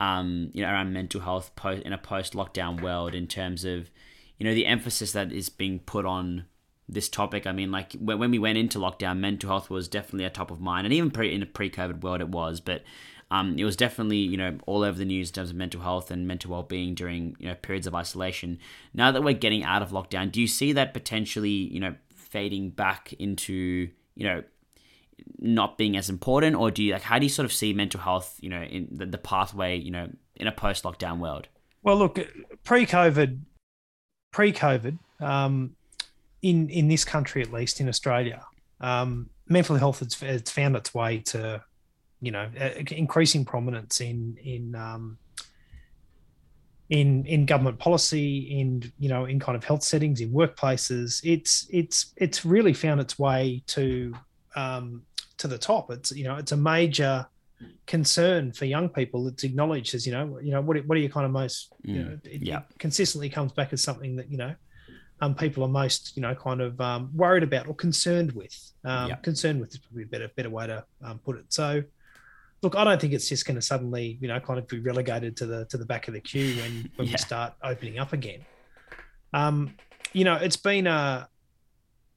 [0.00, 3.90] um you know around mental health post in a post lockdown world in terms of
[4.38, 6.44] you know the emphasis that is being put on
[6.86, 7.46] this topic?
[7.46, 10.60] I mean like when we went into lockdown mental health was definitely a top of
[10.60, 12.82] mind and even pre in a pre-covid world it was but
[13.30, 16.10] um, it was definitely you know all over the news in terms of mental health
[16.10, 18.58] and mental well-being during you know periods of isolation.
[18.92, 22.70] Now that we're getting out of lockdown, do you see that potentially you know fading
[22.70, 24.42] back into you know
[25.38, 28.00] not being as important, or do you like how do you sort of see mental
[28.00, 31.48] health you know in the, the pathway you know in a post-lockdown world?
[31.82, 32.18] Well, look,
[32.64, 33.40] pre-COVID,
[34.32, 35.76] pre-COVID, um,
[36.42, 38.44] in in this country at least in Australia,
[38.80, 41.62] um, mental health has, has found its way to
[42.24, 42.48] you know
[42.90, 45.18] increasing prominence in in um,
[46.90, 51.66] in in government policy in you know in kind of health settings in workplaces it's
[51.70, 54.14] it's it's really found its way to
[54.56, 55.02] um,
[55.38, 57.26] to the top it's you know it's a major
[57.86, 61.08] concern for young people it's acknowledged as you know you know what what are you
[61.08, 62.58] kind of most mm, you know it, yeah.
[62.58, 64.54] it consistently comes back as something that you know
[65.20, 69.08] um, people are most you know kind of um, worried about or concerned with um,
[69.08, 69.16] yeah.
[69.16, 71.82] concerned with is probably a better better way to um, put it so
[72.64, 75.36] look, I don't think it's just going to suddenly, you know, kind of be relegated
[75.36, 77.12] to the to the back of the queue when when yeah.
[77.12, 78.44] we start opening up again.
[79.32, 79.74] Um,
[80.12, 81.28] you know, it's been a.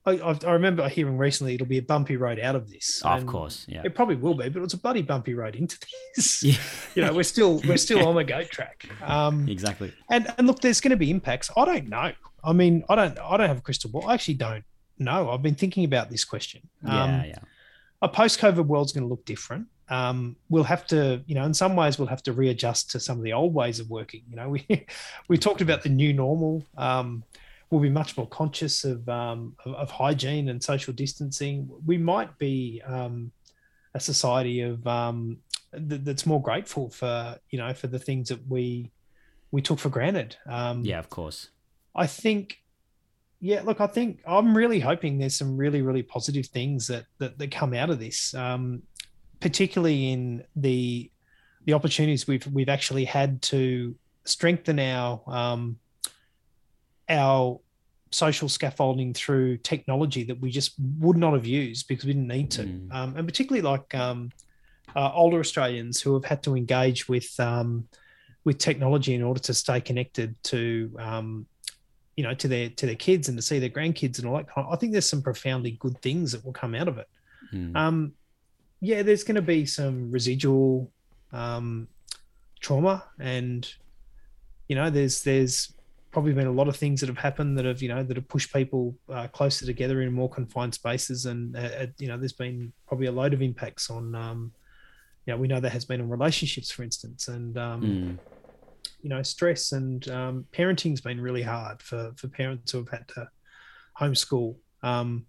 [0.05, 3.01] I, I remember hearing recently it'll be a bumpy road out of this.
[3.03, 5.77] Oh, of course, yeah, it probably will be, but it's a bloody bumpy road into
[6.15, 6.43] this.
[6.43, 6.55] Yeah.
[6.95, 8.87] you know, we're still we're still on the goat track.
[9.03, 9.93] Um, exactly.
[10.09, 11.51] And and look, there's going to be impacts.
[11.57, 12.13] I don't know.
[12.41, 14.07] I mean, I don't I don't have a crystal ball.
[14.07, 14.63] I actually don't
[14.97, 15.29] know.
[15.29, 16.61] I've been thinking about this question.
[16.85, 17.39] Um, yeah, yeah.
[18.01, 21.75] A post-COVID world's going to look different um, we'll have to, you know, in some
[21.75, 24.23] ways we'll have to readjust to some of the old ways of working.
[24.29, 24.85] You know, we
[25.27, 26.63] we talked about the new normal.
[26.77, 27.23] Um,
[27.69, 31.69] we'll be much more conscious of, um, of, of hygiene and social distancing.
[31.85, 33.31] We might be um,
[33.93, 35.39] a society of um,
[35.73, 38.91] th- that's more grateful for you know for the things that we
[39.51, 40.35] we took for granted.
[40.45, 41.49] Um, yeah, of course.
[41.95, 42.61] I think
[43.39, 47.37] yeah, look, I think I'm really hoping there's some really, really positive things that that,
[47.37, 48.33] that come out of this.
[49.37, 51.11] Um, particularly in the
[51.65, 55.77] the opportunities we've we've actually had to strengthen our um,
[57.09, 57.59] our
[58.11, 62.49] social scaffolding through technology that we just would not have used because we didn't need
[62.51, 62.93] to, Mm.
[62.93, 64.31] um, and particularly like um,
[64.95, 67.87] uh, older Australians who have had to engage with um,
[68.45, 71.45] with technology in order to stay connected to um,
[72.15, 74.47] you know to their to their kids and to see their grandkids and all that.
[74.47, 77.09] Kind of, I think there's some profoundly good things that will come out of it.
[77.53, 77.75] Mm.
[78.79, 80.91] Yeah, there's going to be some residual
[81.31, 81.87] um,
[82.59, 83.67] trauma, and
[84.67, 85.73] you know, there's there's
[86.11, 88.27] probably been a lot of things that have happened that have you know that have
[88.27, 92.33] pushed people uh, closer together in more confined spaces, and uh, uh, you know, there's
[92.33, 94.13] been probably a load of impacts on.
[94.15, 94.51] Um,
[95.25, 98.17] you know, we know there has been on relationships, for instance, and um, Mm.
[99.01, 103.07] you know stress and um, parenting's been really hard for for parents who have had
[103.09, 103.27] to
[103.99, 105.25] homeschool um,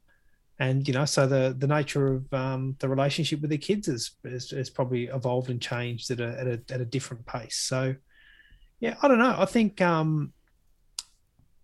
[0.61, 4.11] and you know so the the nature of um, the relationship with their kids has,
[4.25, 7.57] has, has probably evolved and changed at a, at a at a different pace.
[7.57, 7.95] So
[8.81, 9.35] yeah i don't know.
[9.37, 10.33] I think um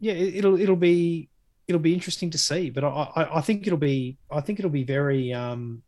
[0.01, 1.29] yeah it, it'll it'll be
[1.67, 2.71] it'll be interesting to see.
[2.71, 5.83] But I, I think it'll be i think it'll be very um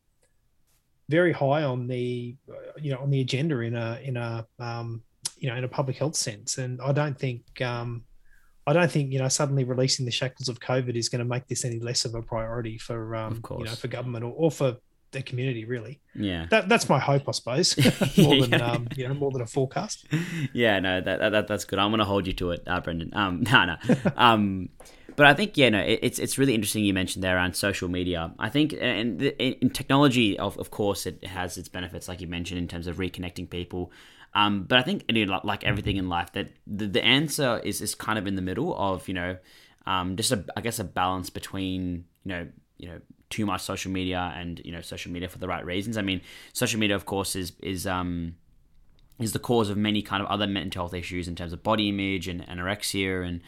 [1.09, 2.37] very high on the
[2.81, 5.03] you know on the agenda in a in a um
[5.39, 6.59] you know in a public health sense.
[6.59, 8.03] And i don't think um
[8.67, 11.47] i don't think you know suddenly releasing the shackles of covid is going to make
[11.49, 13.59] this any less of a priority for um Of course.
[13.61, 14.77] you know for government or, or for
[15.13, 16.47] the community really Yeah.
[16.51, 17.77] that that's my hope i suppose
[18.19, 20.07] more than um you know more than a forecast
[20.53, 21.79] yeah, no, that, that, that that's good.
[21.79, 23.11] I'm gonna hold you to it, uh, Brendan.
[23.15, 23.77] Um, no, no.
[24.17, 24.69] Um,
[25.17, 27.89] but I think yeah, no, it, it's it's really interesting you mentioned there around social
[27.89, 28.33] media.
[28.39, 32.21] I think and the, in, in technology, of of course, it has its benefits, like
[32.21, 33.93] you mentioned, in terms of reconnecting people.
[34.37, 38.19] Um, but I think like everything in life, that the, the answer is is kind
[38.19, 39.39] of in the middle of you know,
[39.87, 43.91] um, just a I guess a balance between you know you know too much social
[43.91, 45.97] media and you know social media for the right reasons.
[45.97, 46.21] I mean,
[46.53, 48.37] social media, of course, is is um
[49.19, 51.89] is the cause of many kind of other mental health issues in terms of body
[51.89, 53.41] image and anorexia and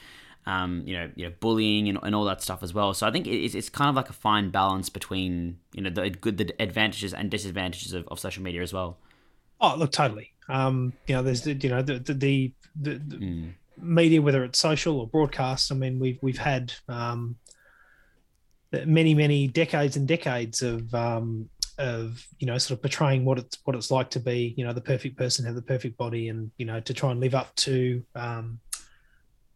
[0.46, 2.94] um, you know, you know, bullying and, and all that stuff as well.
[2.94, 6.08] So I think it's, it's kind of like a fine balance between you know the
[6.08, 8.96] good the advantages and disadvantages of, of social media as well.
[9.60, 13.16] oh look totally um you know there's the you know the the the, the, the
[13.16, 13.54] Mm.
[13.80, 15.70] media, whether it's social or broadcast.
[15.70, 17.36] I mean, we've we've had um,
[18.86, 23.58] many many decades and decades of um, of you know sort of portraying what it's
[23.64, 26.50] what it's like to be you know the perfect person, have the perfect body, and
[26.58, 28.58] you know to try and live up to um,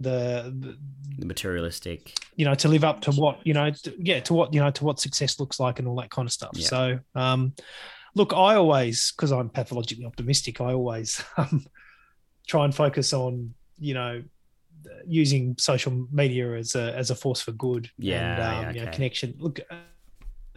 [0.00, 0.78] the, the
[1.18, 2.14] The materialistic.
[2.36, 4.70] you know to live up to what you know to, yeah to what you know
[4.70, 6.66] to what success looks like and all that kind of stuff Yeah.
[6.66, 7.54] so um
[8.14, 11.64] look i always because i'm pathologically optimistic i always um,
[12.46, 14.22] try and focus on you know
[15.06, 18.84] using social media as a as a force for good Yeah, and um, yeah, you
[18.86, 19.34] know connection.
[19.38, 19.76] Look uh,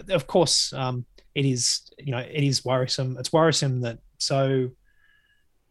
[0.10, 3.18] of course um it is you know it is worrisome.
[3.20, 4.70] It's worrisome that so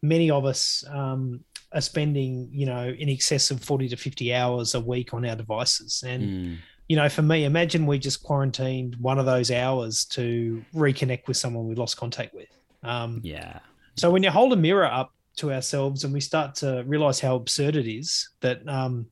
[0.01, 1.41] many of us um
[1.73, 5.35] are spending you know in excess of 40 to 50 hours a week on our
[5.35, 6.03] devices.
[6.05, 6.57] And Mm.
[6.87, 11.37] You know for me imagine we just quarantined one of those hours to reconnect with
[11.37, 12.47] someone we lost contact with
[12.83, 13.59] um, Yeah.
[13.95, 17.35] so when you hold a mirror up to ourselves and we start to realize how
[17.35, 19.07] absurd it is that um,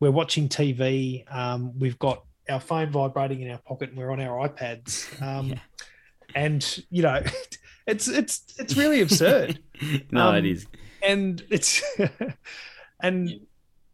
[0.00, 4.20] we're watching tv um, we've got our phone vibrating in our pocket and we're on
[4.20, 5.58] our ipads um, Yeah.
[6.34, 7.20] and you know
[7.86, 9.58] it's it's it's really absurd
[10.10, 10.66] no, Um, it is.
[11.02, 11.82] and it's
[13.02, 13.40] and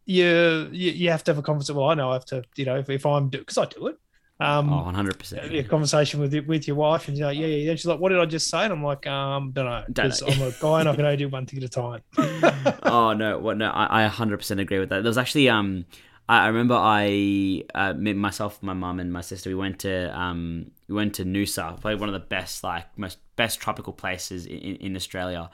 [0.05, 1.75] you, you you have to have a conversation.
[1.77, 3.87] Well, I know I have to, you know, if, if I'm do because I do
[3.87, 3.97] it.
[4.37, 5.53] Um, Oh, 100 percent.
[5.53, 7.69] a conversation with it with your wife, and you're like, yeah, yeah, yeah.
[7.71, 8.63] And she's like, what did I just say?
[8.65, 10.27] And I'm like, um, don't know, Don't because know.
[10.27, 12.01] I'm a guy and I can only do one thing at a time.
[12.83, 15.03] oh no, what no, I, I 100% agree with that.
[15.03, 15.85] There was actually um
[16.27, 19.49] I I remember I uh, myself, my mum, and my sister.
[19.49, 23.19] We went to um, we went to Noosa, probably one of the best, like most
[23.35, 25.49] best tropical places in, in Australia,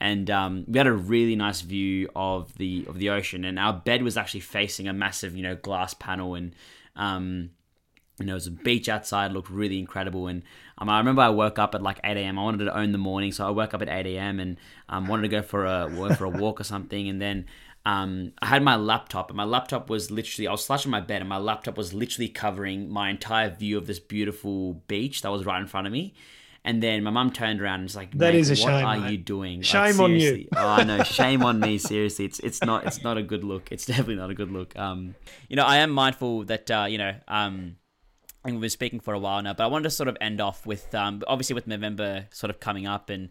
[0.00, 3.44] and um, we had a really nice view of the of the ocean.
[3.44, 6.54] And our bed was actually facing a massive, you know, glass panel, and
[6.96, 7.50] um,
[8.18, 10.28] and there was a beach outside, looked really incredible.
[10.28, 10.42] And
[10.78, 12.38] um, I remember I woke up at like 8 a.m.
[12.38, 14.40] I wanted to own the morning, so I woke up at 8 a.m.
[14.40, 14.56] and
[14.88, 17.08] um, wanted to go for a for a walk or something.
[17.08, 17.46] And then
[17.86, 21.00] um, I had my laptop, and my laptop was literally I was slouched on my
[21.00, 25.30] bed, and my laptop was literally covering my entire view of this beautiful beach that
[25.30, 26.14] was right in front of me.
[26.66, 28.86] And then my mum turned around and was like, That "Mate, is a what shame,
[28.86, 29.12] are mate.
[29.12, 29.58] you doing?
[29.58, 31.76] Like, Shame on you." seriously." oh no, shame on me.
[31.76, 33.70] Seriously, it's it's not it's not a good look.
[33.70, 34.74] It's definitely not a good look.
[34.78, 35.14] Um,
[35.48, 37.76] you know, I am mindful that uh, you know um.
[38.44, 40.38] Think we've been speaking for a while now, but I wanted to sort of end
[40.38, 43.30] off with um, obviously with November sort of coming up, and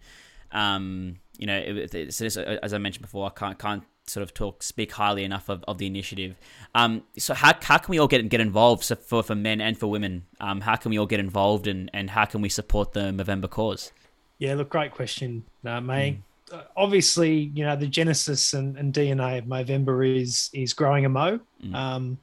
[0.52, 4.22] um, you know, it, it, so this, as I mentioned before, I can't can't sort
[4.24, 6.36] of talk speak highly enough of, of the initiative.
[6.76, 9.78] Um, so how, how can we all get get involved so for for men and
[9.78, 10.26] for women?
[10.40, 13.48] Um, how can we all get involved, and, and how can we support the November
[13.48, 13.92] cause?
[14.40, 16.20] Yeah, look, great question, uh, May.
[16.52, 21.10] Uh, obviously, you know the genesis and, and DNA of Movember is is growing a
[21.10, 21.40] mo.
[21.64, 21.76] Mm.
[21.76, 22.18] Um,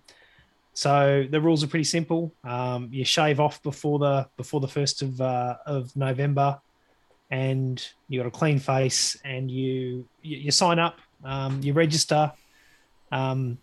[0.72, 2.32] so the rules are pretty simple.
[2.44, 6.60] Um, you shave off before the before the first of uh, of Movember,
[7.30, 12.32] and you got a clean face, and you you, you sign up, um, you register,
[13.12, 13.58] um,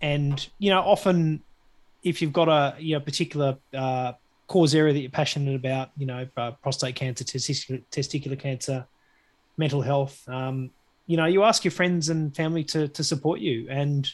[0.00, 1.42] and you know often
[2.02, 4.12] if you've got a you know particular uh,
[4.48, 8.86] cause area that you're passionate about, you know uh, prostate cancer, testicular, testicular cancer,
[9.56, 10.70] mental health, um,
[11.06, 14.12] you know you ask your friends and family to to support you and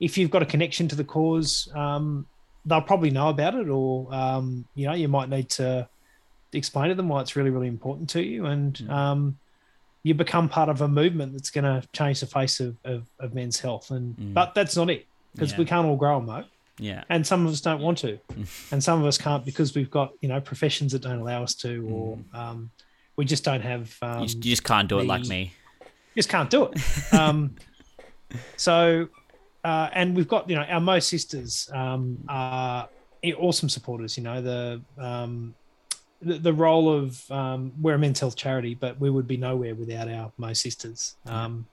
[0.00, 2.26] if you've got a connection to the cause, um,
[2.64, 5.88] they'll probably know about it, or um, you know, you might need to
[6.52, 9.34] explain to them why it's really, really important to you, and mm.
[10.06, 13.34] You become part of a movement that's going to change the face of, of, of
[13.34, 13.90] men's health.
[13.90, 14.34] And mm.
[14.34, 15.58] but that's not it because yeah.
[15.58, 16.44] we can't all grow a mo.
[16.78, 18.18] Yeah, and some of us don't want to,
[18.70, 21.54] and some of us can't because we've got you know professions that don't allow us
[21.56, 22.38] to, or mm.
[22.38, 22.70] um,
[23.16, 23.96] we just don't have.
[24.02, 25.52] Um, you, just can't do the, it like me.
[26.14, 26.80] Just can't do it.
[27.12, 27.56] um,
[28.56, 29.08] so
[29.66, 32.88] uh, and we've got you know our Mo sisters um, are
[33.36, 34.16] awesome supporters.
[34.16, 35.56] You know the um,
[36.20, 39.74] the, the, role of um, we're a men's health charity, but we would be nowhere
[39.74, 41.16] without our Mo sisters.
[41.26, 41.66] Um,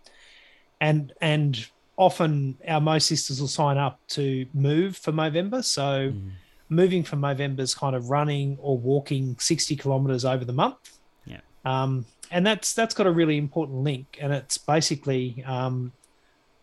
[0.82, 1.68] and and
[1.98, 5.64] often our Mo sisters will sign up to move for Movember.
[5.64, 6.32] So mm.
[6.70, 10.98] moving for Movember is kind of running or walking sixty kilometers over the month.
[11.26, 11.41] Yeah.
[11.66, 15.94] Um, and that's that's got a really important link, and it's basically um,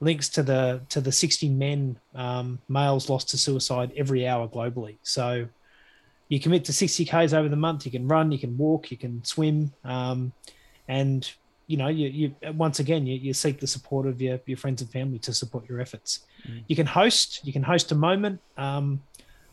[0.00, 4.96] links to the to the 60 men um, males lost to suicide every hour globally.
[5.02, 5.48] So
[6.30, 7.84] you commit to 60 k's over the month.
[7.84, 10.32] You can run, you can walk, you can swim, um,
[10.88, 11.30] and
[11.66, 14.80] you know you, you once again you, you, seek the support of your, your friends
[14.80, 16.20] and family to support your efforts.
[16.48, 16.62] Mm.
[16.68, 17.40] You can host.
[17.44, 18.40] You can host a moment.
[18.56, 19.02] Um,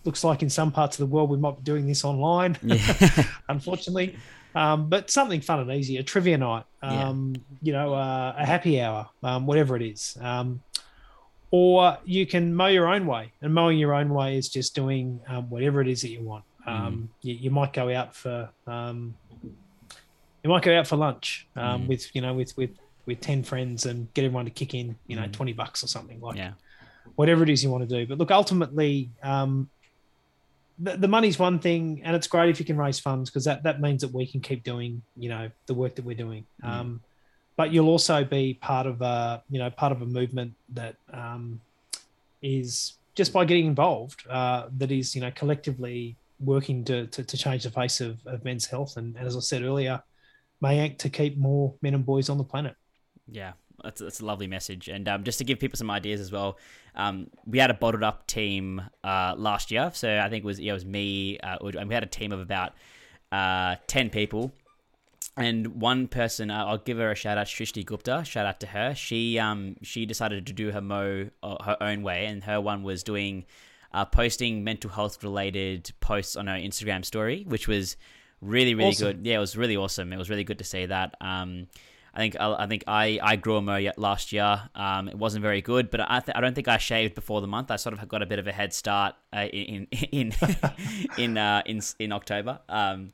[0.04, 3.24] looks like in some parts of the world we might be doing this online, yeah.
[3.50, 4.16] unfortunately.
[4.54, 7.42] Um, but something fun and easy, a trivia night, um, yeah.
[7.62, 10.18] you know, uh, a happy hour, um, whatever it is.
[10.22, 10.62] Um,
[11.52, 15.20] or you can Mo your own way, and mowing your own way is just doing
[15.28, 16.44] um, whatever it is that you want.
[16.68, 17.08] Mm.
[17.22, 21.88] You, you, might go out for you might go out for lunch mm.
[21.88, 22.72] with you know with with
[23.06, 25.32] with ten friends and get everyone to kick in you know mm.
[25.32, 26.38] twenty bucks or something like.
[26.38, 26.54] Yeah.
[27.16, 29.70] Whatever it is you want to do, but look, ultimately, um,
[30.78, 33.64] the, the money's one thing, and it's great if you can raise funds because that
[33.64, 36.46] that means that we can keep doing you know the work that we're doing.
[36.64, 36.70] Mm.
[36.70, 37.02] Um,
[37.56, 41.60] but you'll also be part of a you know part of a movement that um,
[42.42, 47.38] is just by getting involved uh, that is you know collectively working to, to, to
[47.38, 50.02] change the face of, of men's health and, and as I said earlier,
[50.62, 52.76] may act to keep more men and boys on the planet.
[53.28, 54.88] Yeah, that's, that's a lovely message.
[54.88, 56.58] And um, just to give people some ideas as well,
[56.96, 59.92] um, we had a bottled up team uh, last year.
[59.94, 62.32] So I think it was yeah, it was me, uh, and we had a team
[62.32, 62.74] of about
[63.32, 64.54] uh, ten people.
[65.36, 68.24] And one person, uh, I'll give her a shout out, Shrishti Gupta.
[68.26, 68.96] Shout out to her.
[68.96, 72.82] She um she decided to do her mo uh, her own way, and her one
[72.82, 73.46] was doing
[73.98, 77.98] uh, posting mental health related posts on her Instagram story, which was
[78.42, 79.08] really really awesome.
[79.08, 79.26] good.
[79.26, 80.14] Yeah, it was really awesome.
[80.14, 81.16] It was really good to see that.
[81.20, 81.68] Um,
[82.14, 84.62] I think I, think I, I grew a mo last year.
[84.76, 87.48] Um, it wasn't very good, but I, th- I don't think I shaved before the
[87.48, 87.72] month.
[87.72, 90.32] I sort of got a bit of a head start uh, in in
[91.18, 92.60] in uh, in in October.
[92.70, 93.14] Um,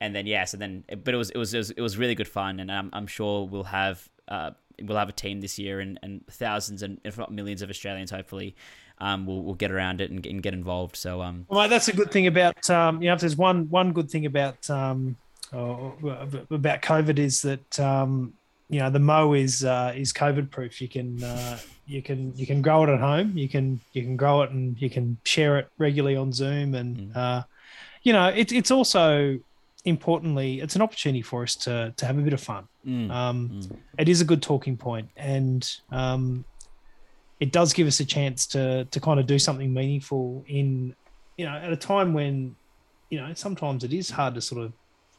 [0.00, 2.16] and then yeah, so then but it was it was it was, it was really
[2.16, 4.50] good fun, and I'm, I'm sure we'll have uh,
[4.82, 8.10] we'll have a team this year, and, and thousands and if not millions of Australians
[8.10, 8.56] hopefully
[9.04, 10.96] um, will will get around it and, and get involved.
[10.96, 13.92] So um, well, that's a good thing about um, you know if there's one one
[13.92, 15.16] good thing about um,
[15.52, 18.32] about COVID is that um,
[18.70, 20.80] you know the mo is uh, is COVID proof.
[20.80, 23.36] You can uh, you can you can grow it at home.
[23.36, 26.74] You can you can grow it and you can share it regularly on Zoom.
[26.74, 27.16] And mm.
[27.16, 27.42] uh,
[28.02, 29.38] you know it, it's also
[29.84, 32.66] importantly it's an opportunity for us to to have a bit of fun.
[32.86, 33.10] Mm.
[33.10, 33.76] Um, mm.
[33.98, 36.46] It is a good talking point, and um,
[37.40, 40.94] it does give us a chance to to kind of do something meaningful in
[41.36, 42.54] you know at a time when
[43.10, 44.72] you know sometimes it is hard to sort of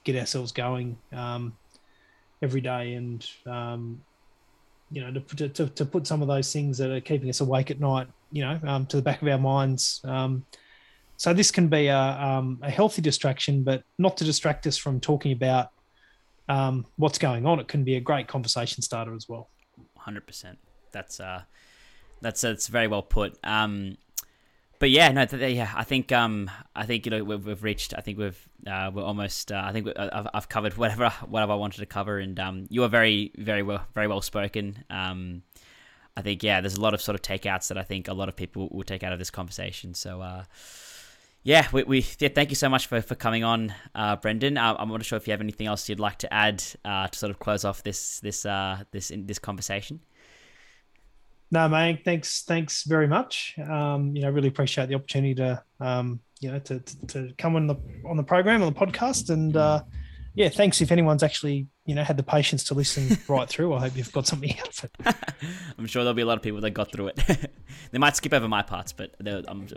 [0.03, 0.97] get ourselves going.
[1.11, 1.57] Um,
[2.41, 4.01] every day and um,
[4.91, 7.71] you know to, to, to put some of those things that are keeping us awake
[7.71, 10.45] at night you know um, to the back of our minds um,
[11.17, 14.99] so this can be a, um, a healthy distraction but not to distract us from
[14.99, 15.69] talking about
[16.47, 19.49] um, what's going on it can be a great conversation starter as well
[19.99, 20.55] 100%
[20.91, 21.41] that's uh
[22.25, 23.97] that's that's very well put um
[24.77, 27.93] but yeah, no, th- yeah, I think um, I think you know we've, we've reached.
[27.97, 29.51] I think we've uh, we're almost.
[29.51, 32.83] Uh, I think I've, I've covered whatever whatever I wanted to cover, and um, you
[32.83, 34.83] are very very well very well spoken.
[34.89, 35.43] Um,
[36.17, 38.29] I think yeah, there's a lot of sort of takeouts that I think a lot
[38.29, 39.93] of people will take out of this conversation.
[39.93, 40.43] So uh,
[41.43, 44.57] yeah, we, we yeah, thank you so much for, for coming on, uh, Brendan.
[44.57, 47.17] Uh, I'm not sure if you have anything else you'd like to add uh, to
[47.17, 50.01] sort of close off this this uh, this in, this conversation.
[51.51, 51.99] No, man.
[52.03, 52.43] Thanks.
[52.43, 53.55] Thanks very much.
[53.57, 57.55] Um, you know, really appreciate the opportunity to, um, you know, to, to, to come
[57.55, 57.75] on the
[58.05, 59.83] on the program on the podcast, and uh,
[60.33, 60.81] yeah, thanks.
[60.81, 64.11] If anyone's actually, you know, had the patience to listen right through, I hope you've
[64.11, 65.15] got something out of it.
[65.77, 67.51] I'm sure there'll be a lot of people that got through it.
[67.91, 69.67] they might skip over my parts, but I'm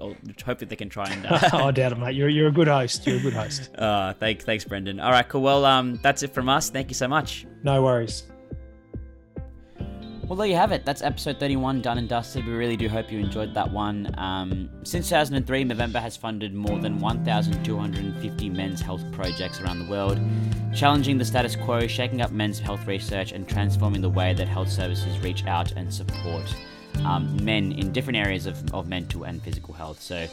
[0.45, 1.27] hoping they can try and.
[1.27, 1.51] Uh...
[1.53, 2.17] oh, I doubt it, mate.
[2.17, 3.07] You're, you're a good host.
[3.07, 3.71] You're a good host.
[3.77, 5.01] Uh, thanks, thanks, Brendan.
[5.01, 5.43] All right, cool.
[5.43, 6.71] Well, um, that's it from us.
[6.71, 7.47] Thank you so much.
[7.63, 8.25] No worries.
[10.29, 10.85] Well, there you have it.
[10.85, 12.45] That's episode 31 done and dusted.
[12.45, 14.15] We really do hope you enjoyed that one.
[14.19, 20.21] Um, since 2003, Movember has funded more than 1,250 men's health projects around the world,
[20.75, 24.69] challenging the status quo, shaking up men's health research, and transforming the way that health
[24.69, 26.55] services reach out and support
[27.05, 30.01] um, men in different areas of, of mental and physical health.
[30.01, 30.27] So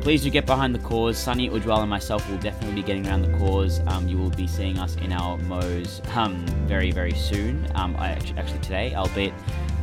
[0.00, 1.18] please do get behind the cause.
[1.18, 3.80] Sunny, Ujwal, and myself will definitely be getting around the cause.
[3.86, 7.66] Um, you will be seeing us in our Mo's um, very, very soon.
[7.74, 9.34] Um, I actually, actually today, albeit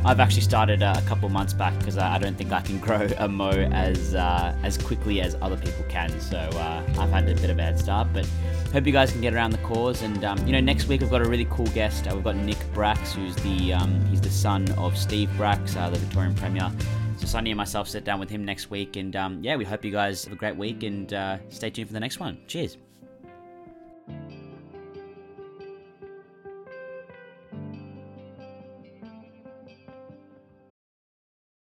[0.02, 2.78] I've actually started uh, a couple months back because I, I, don't think I can
[2.86, 6.18] grow a mo as uh, as quickly as other people can.
[6.20, 8.26] So uh, I've had a bit of a head start, but
[8.72, 10.00] hope you guys can get around the cause.
[10.00, 12.06] And um, you know, next week we've got a really cool guest.
[12.06, 15.90] Uh, we've got Nick Bracks, who's the um, he's the son of Steve Bracks, uh,
[15.90, 16.72] the Victorian Premier.
[17.18, 19.84] So Sunny and myself sit down with him next week, and um, yeah, we hope
[19.84, 22.38] you guys have a great week and uh, stay tuned for the next one.
[22.46, 22.78] Cheers.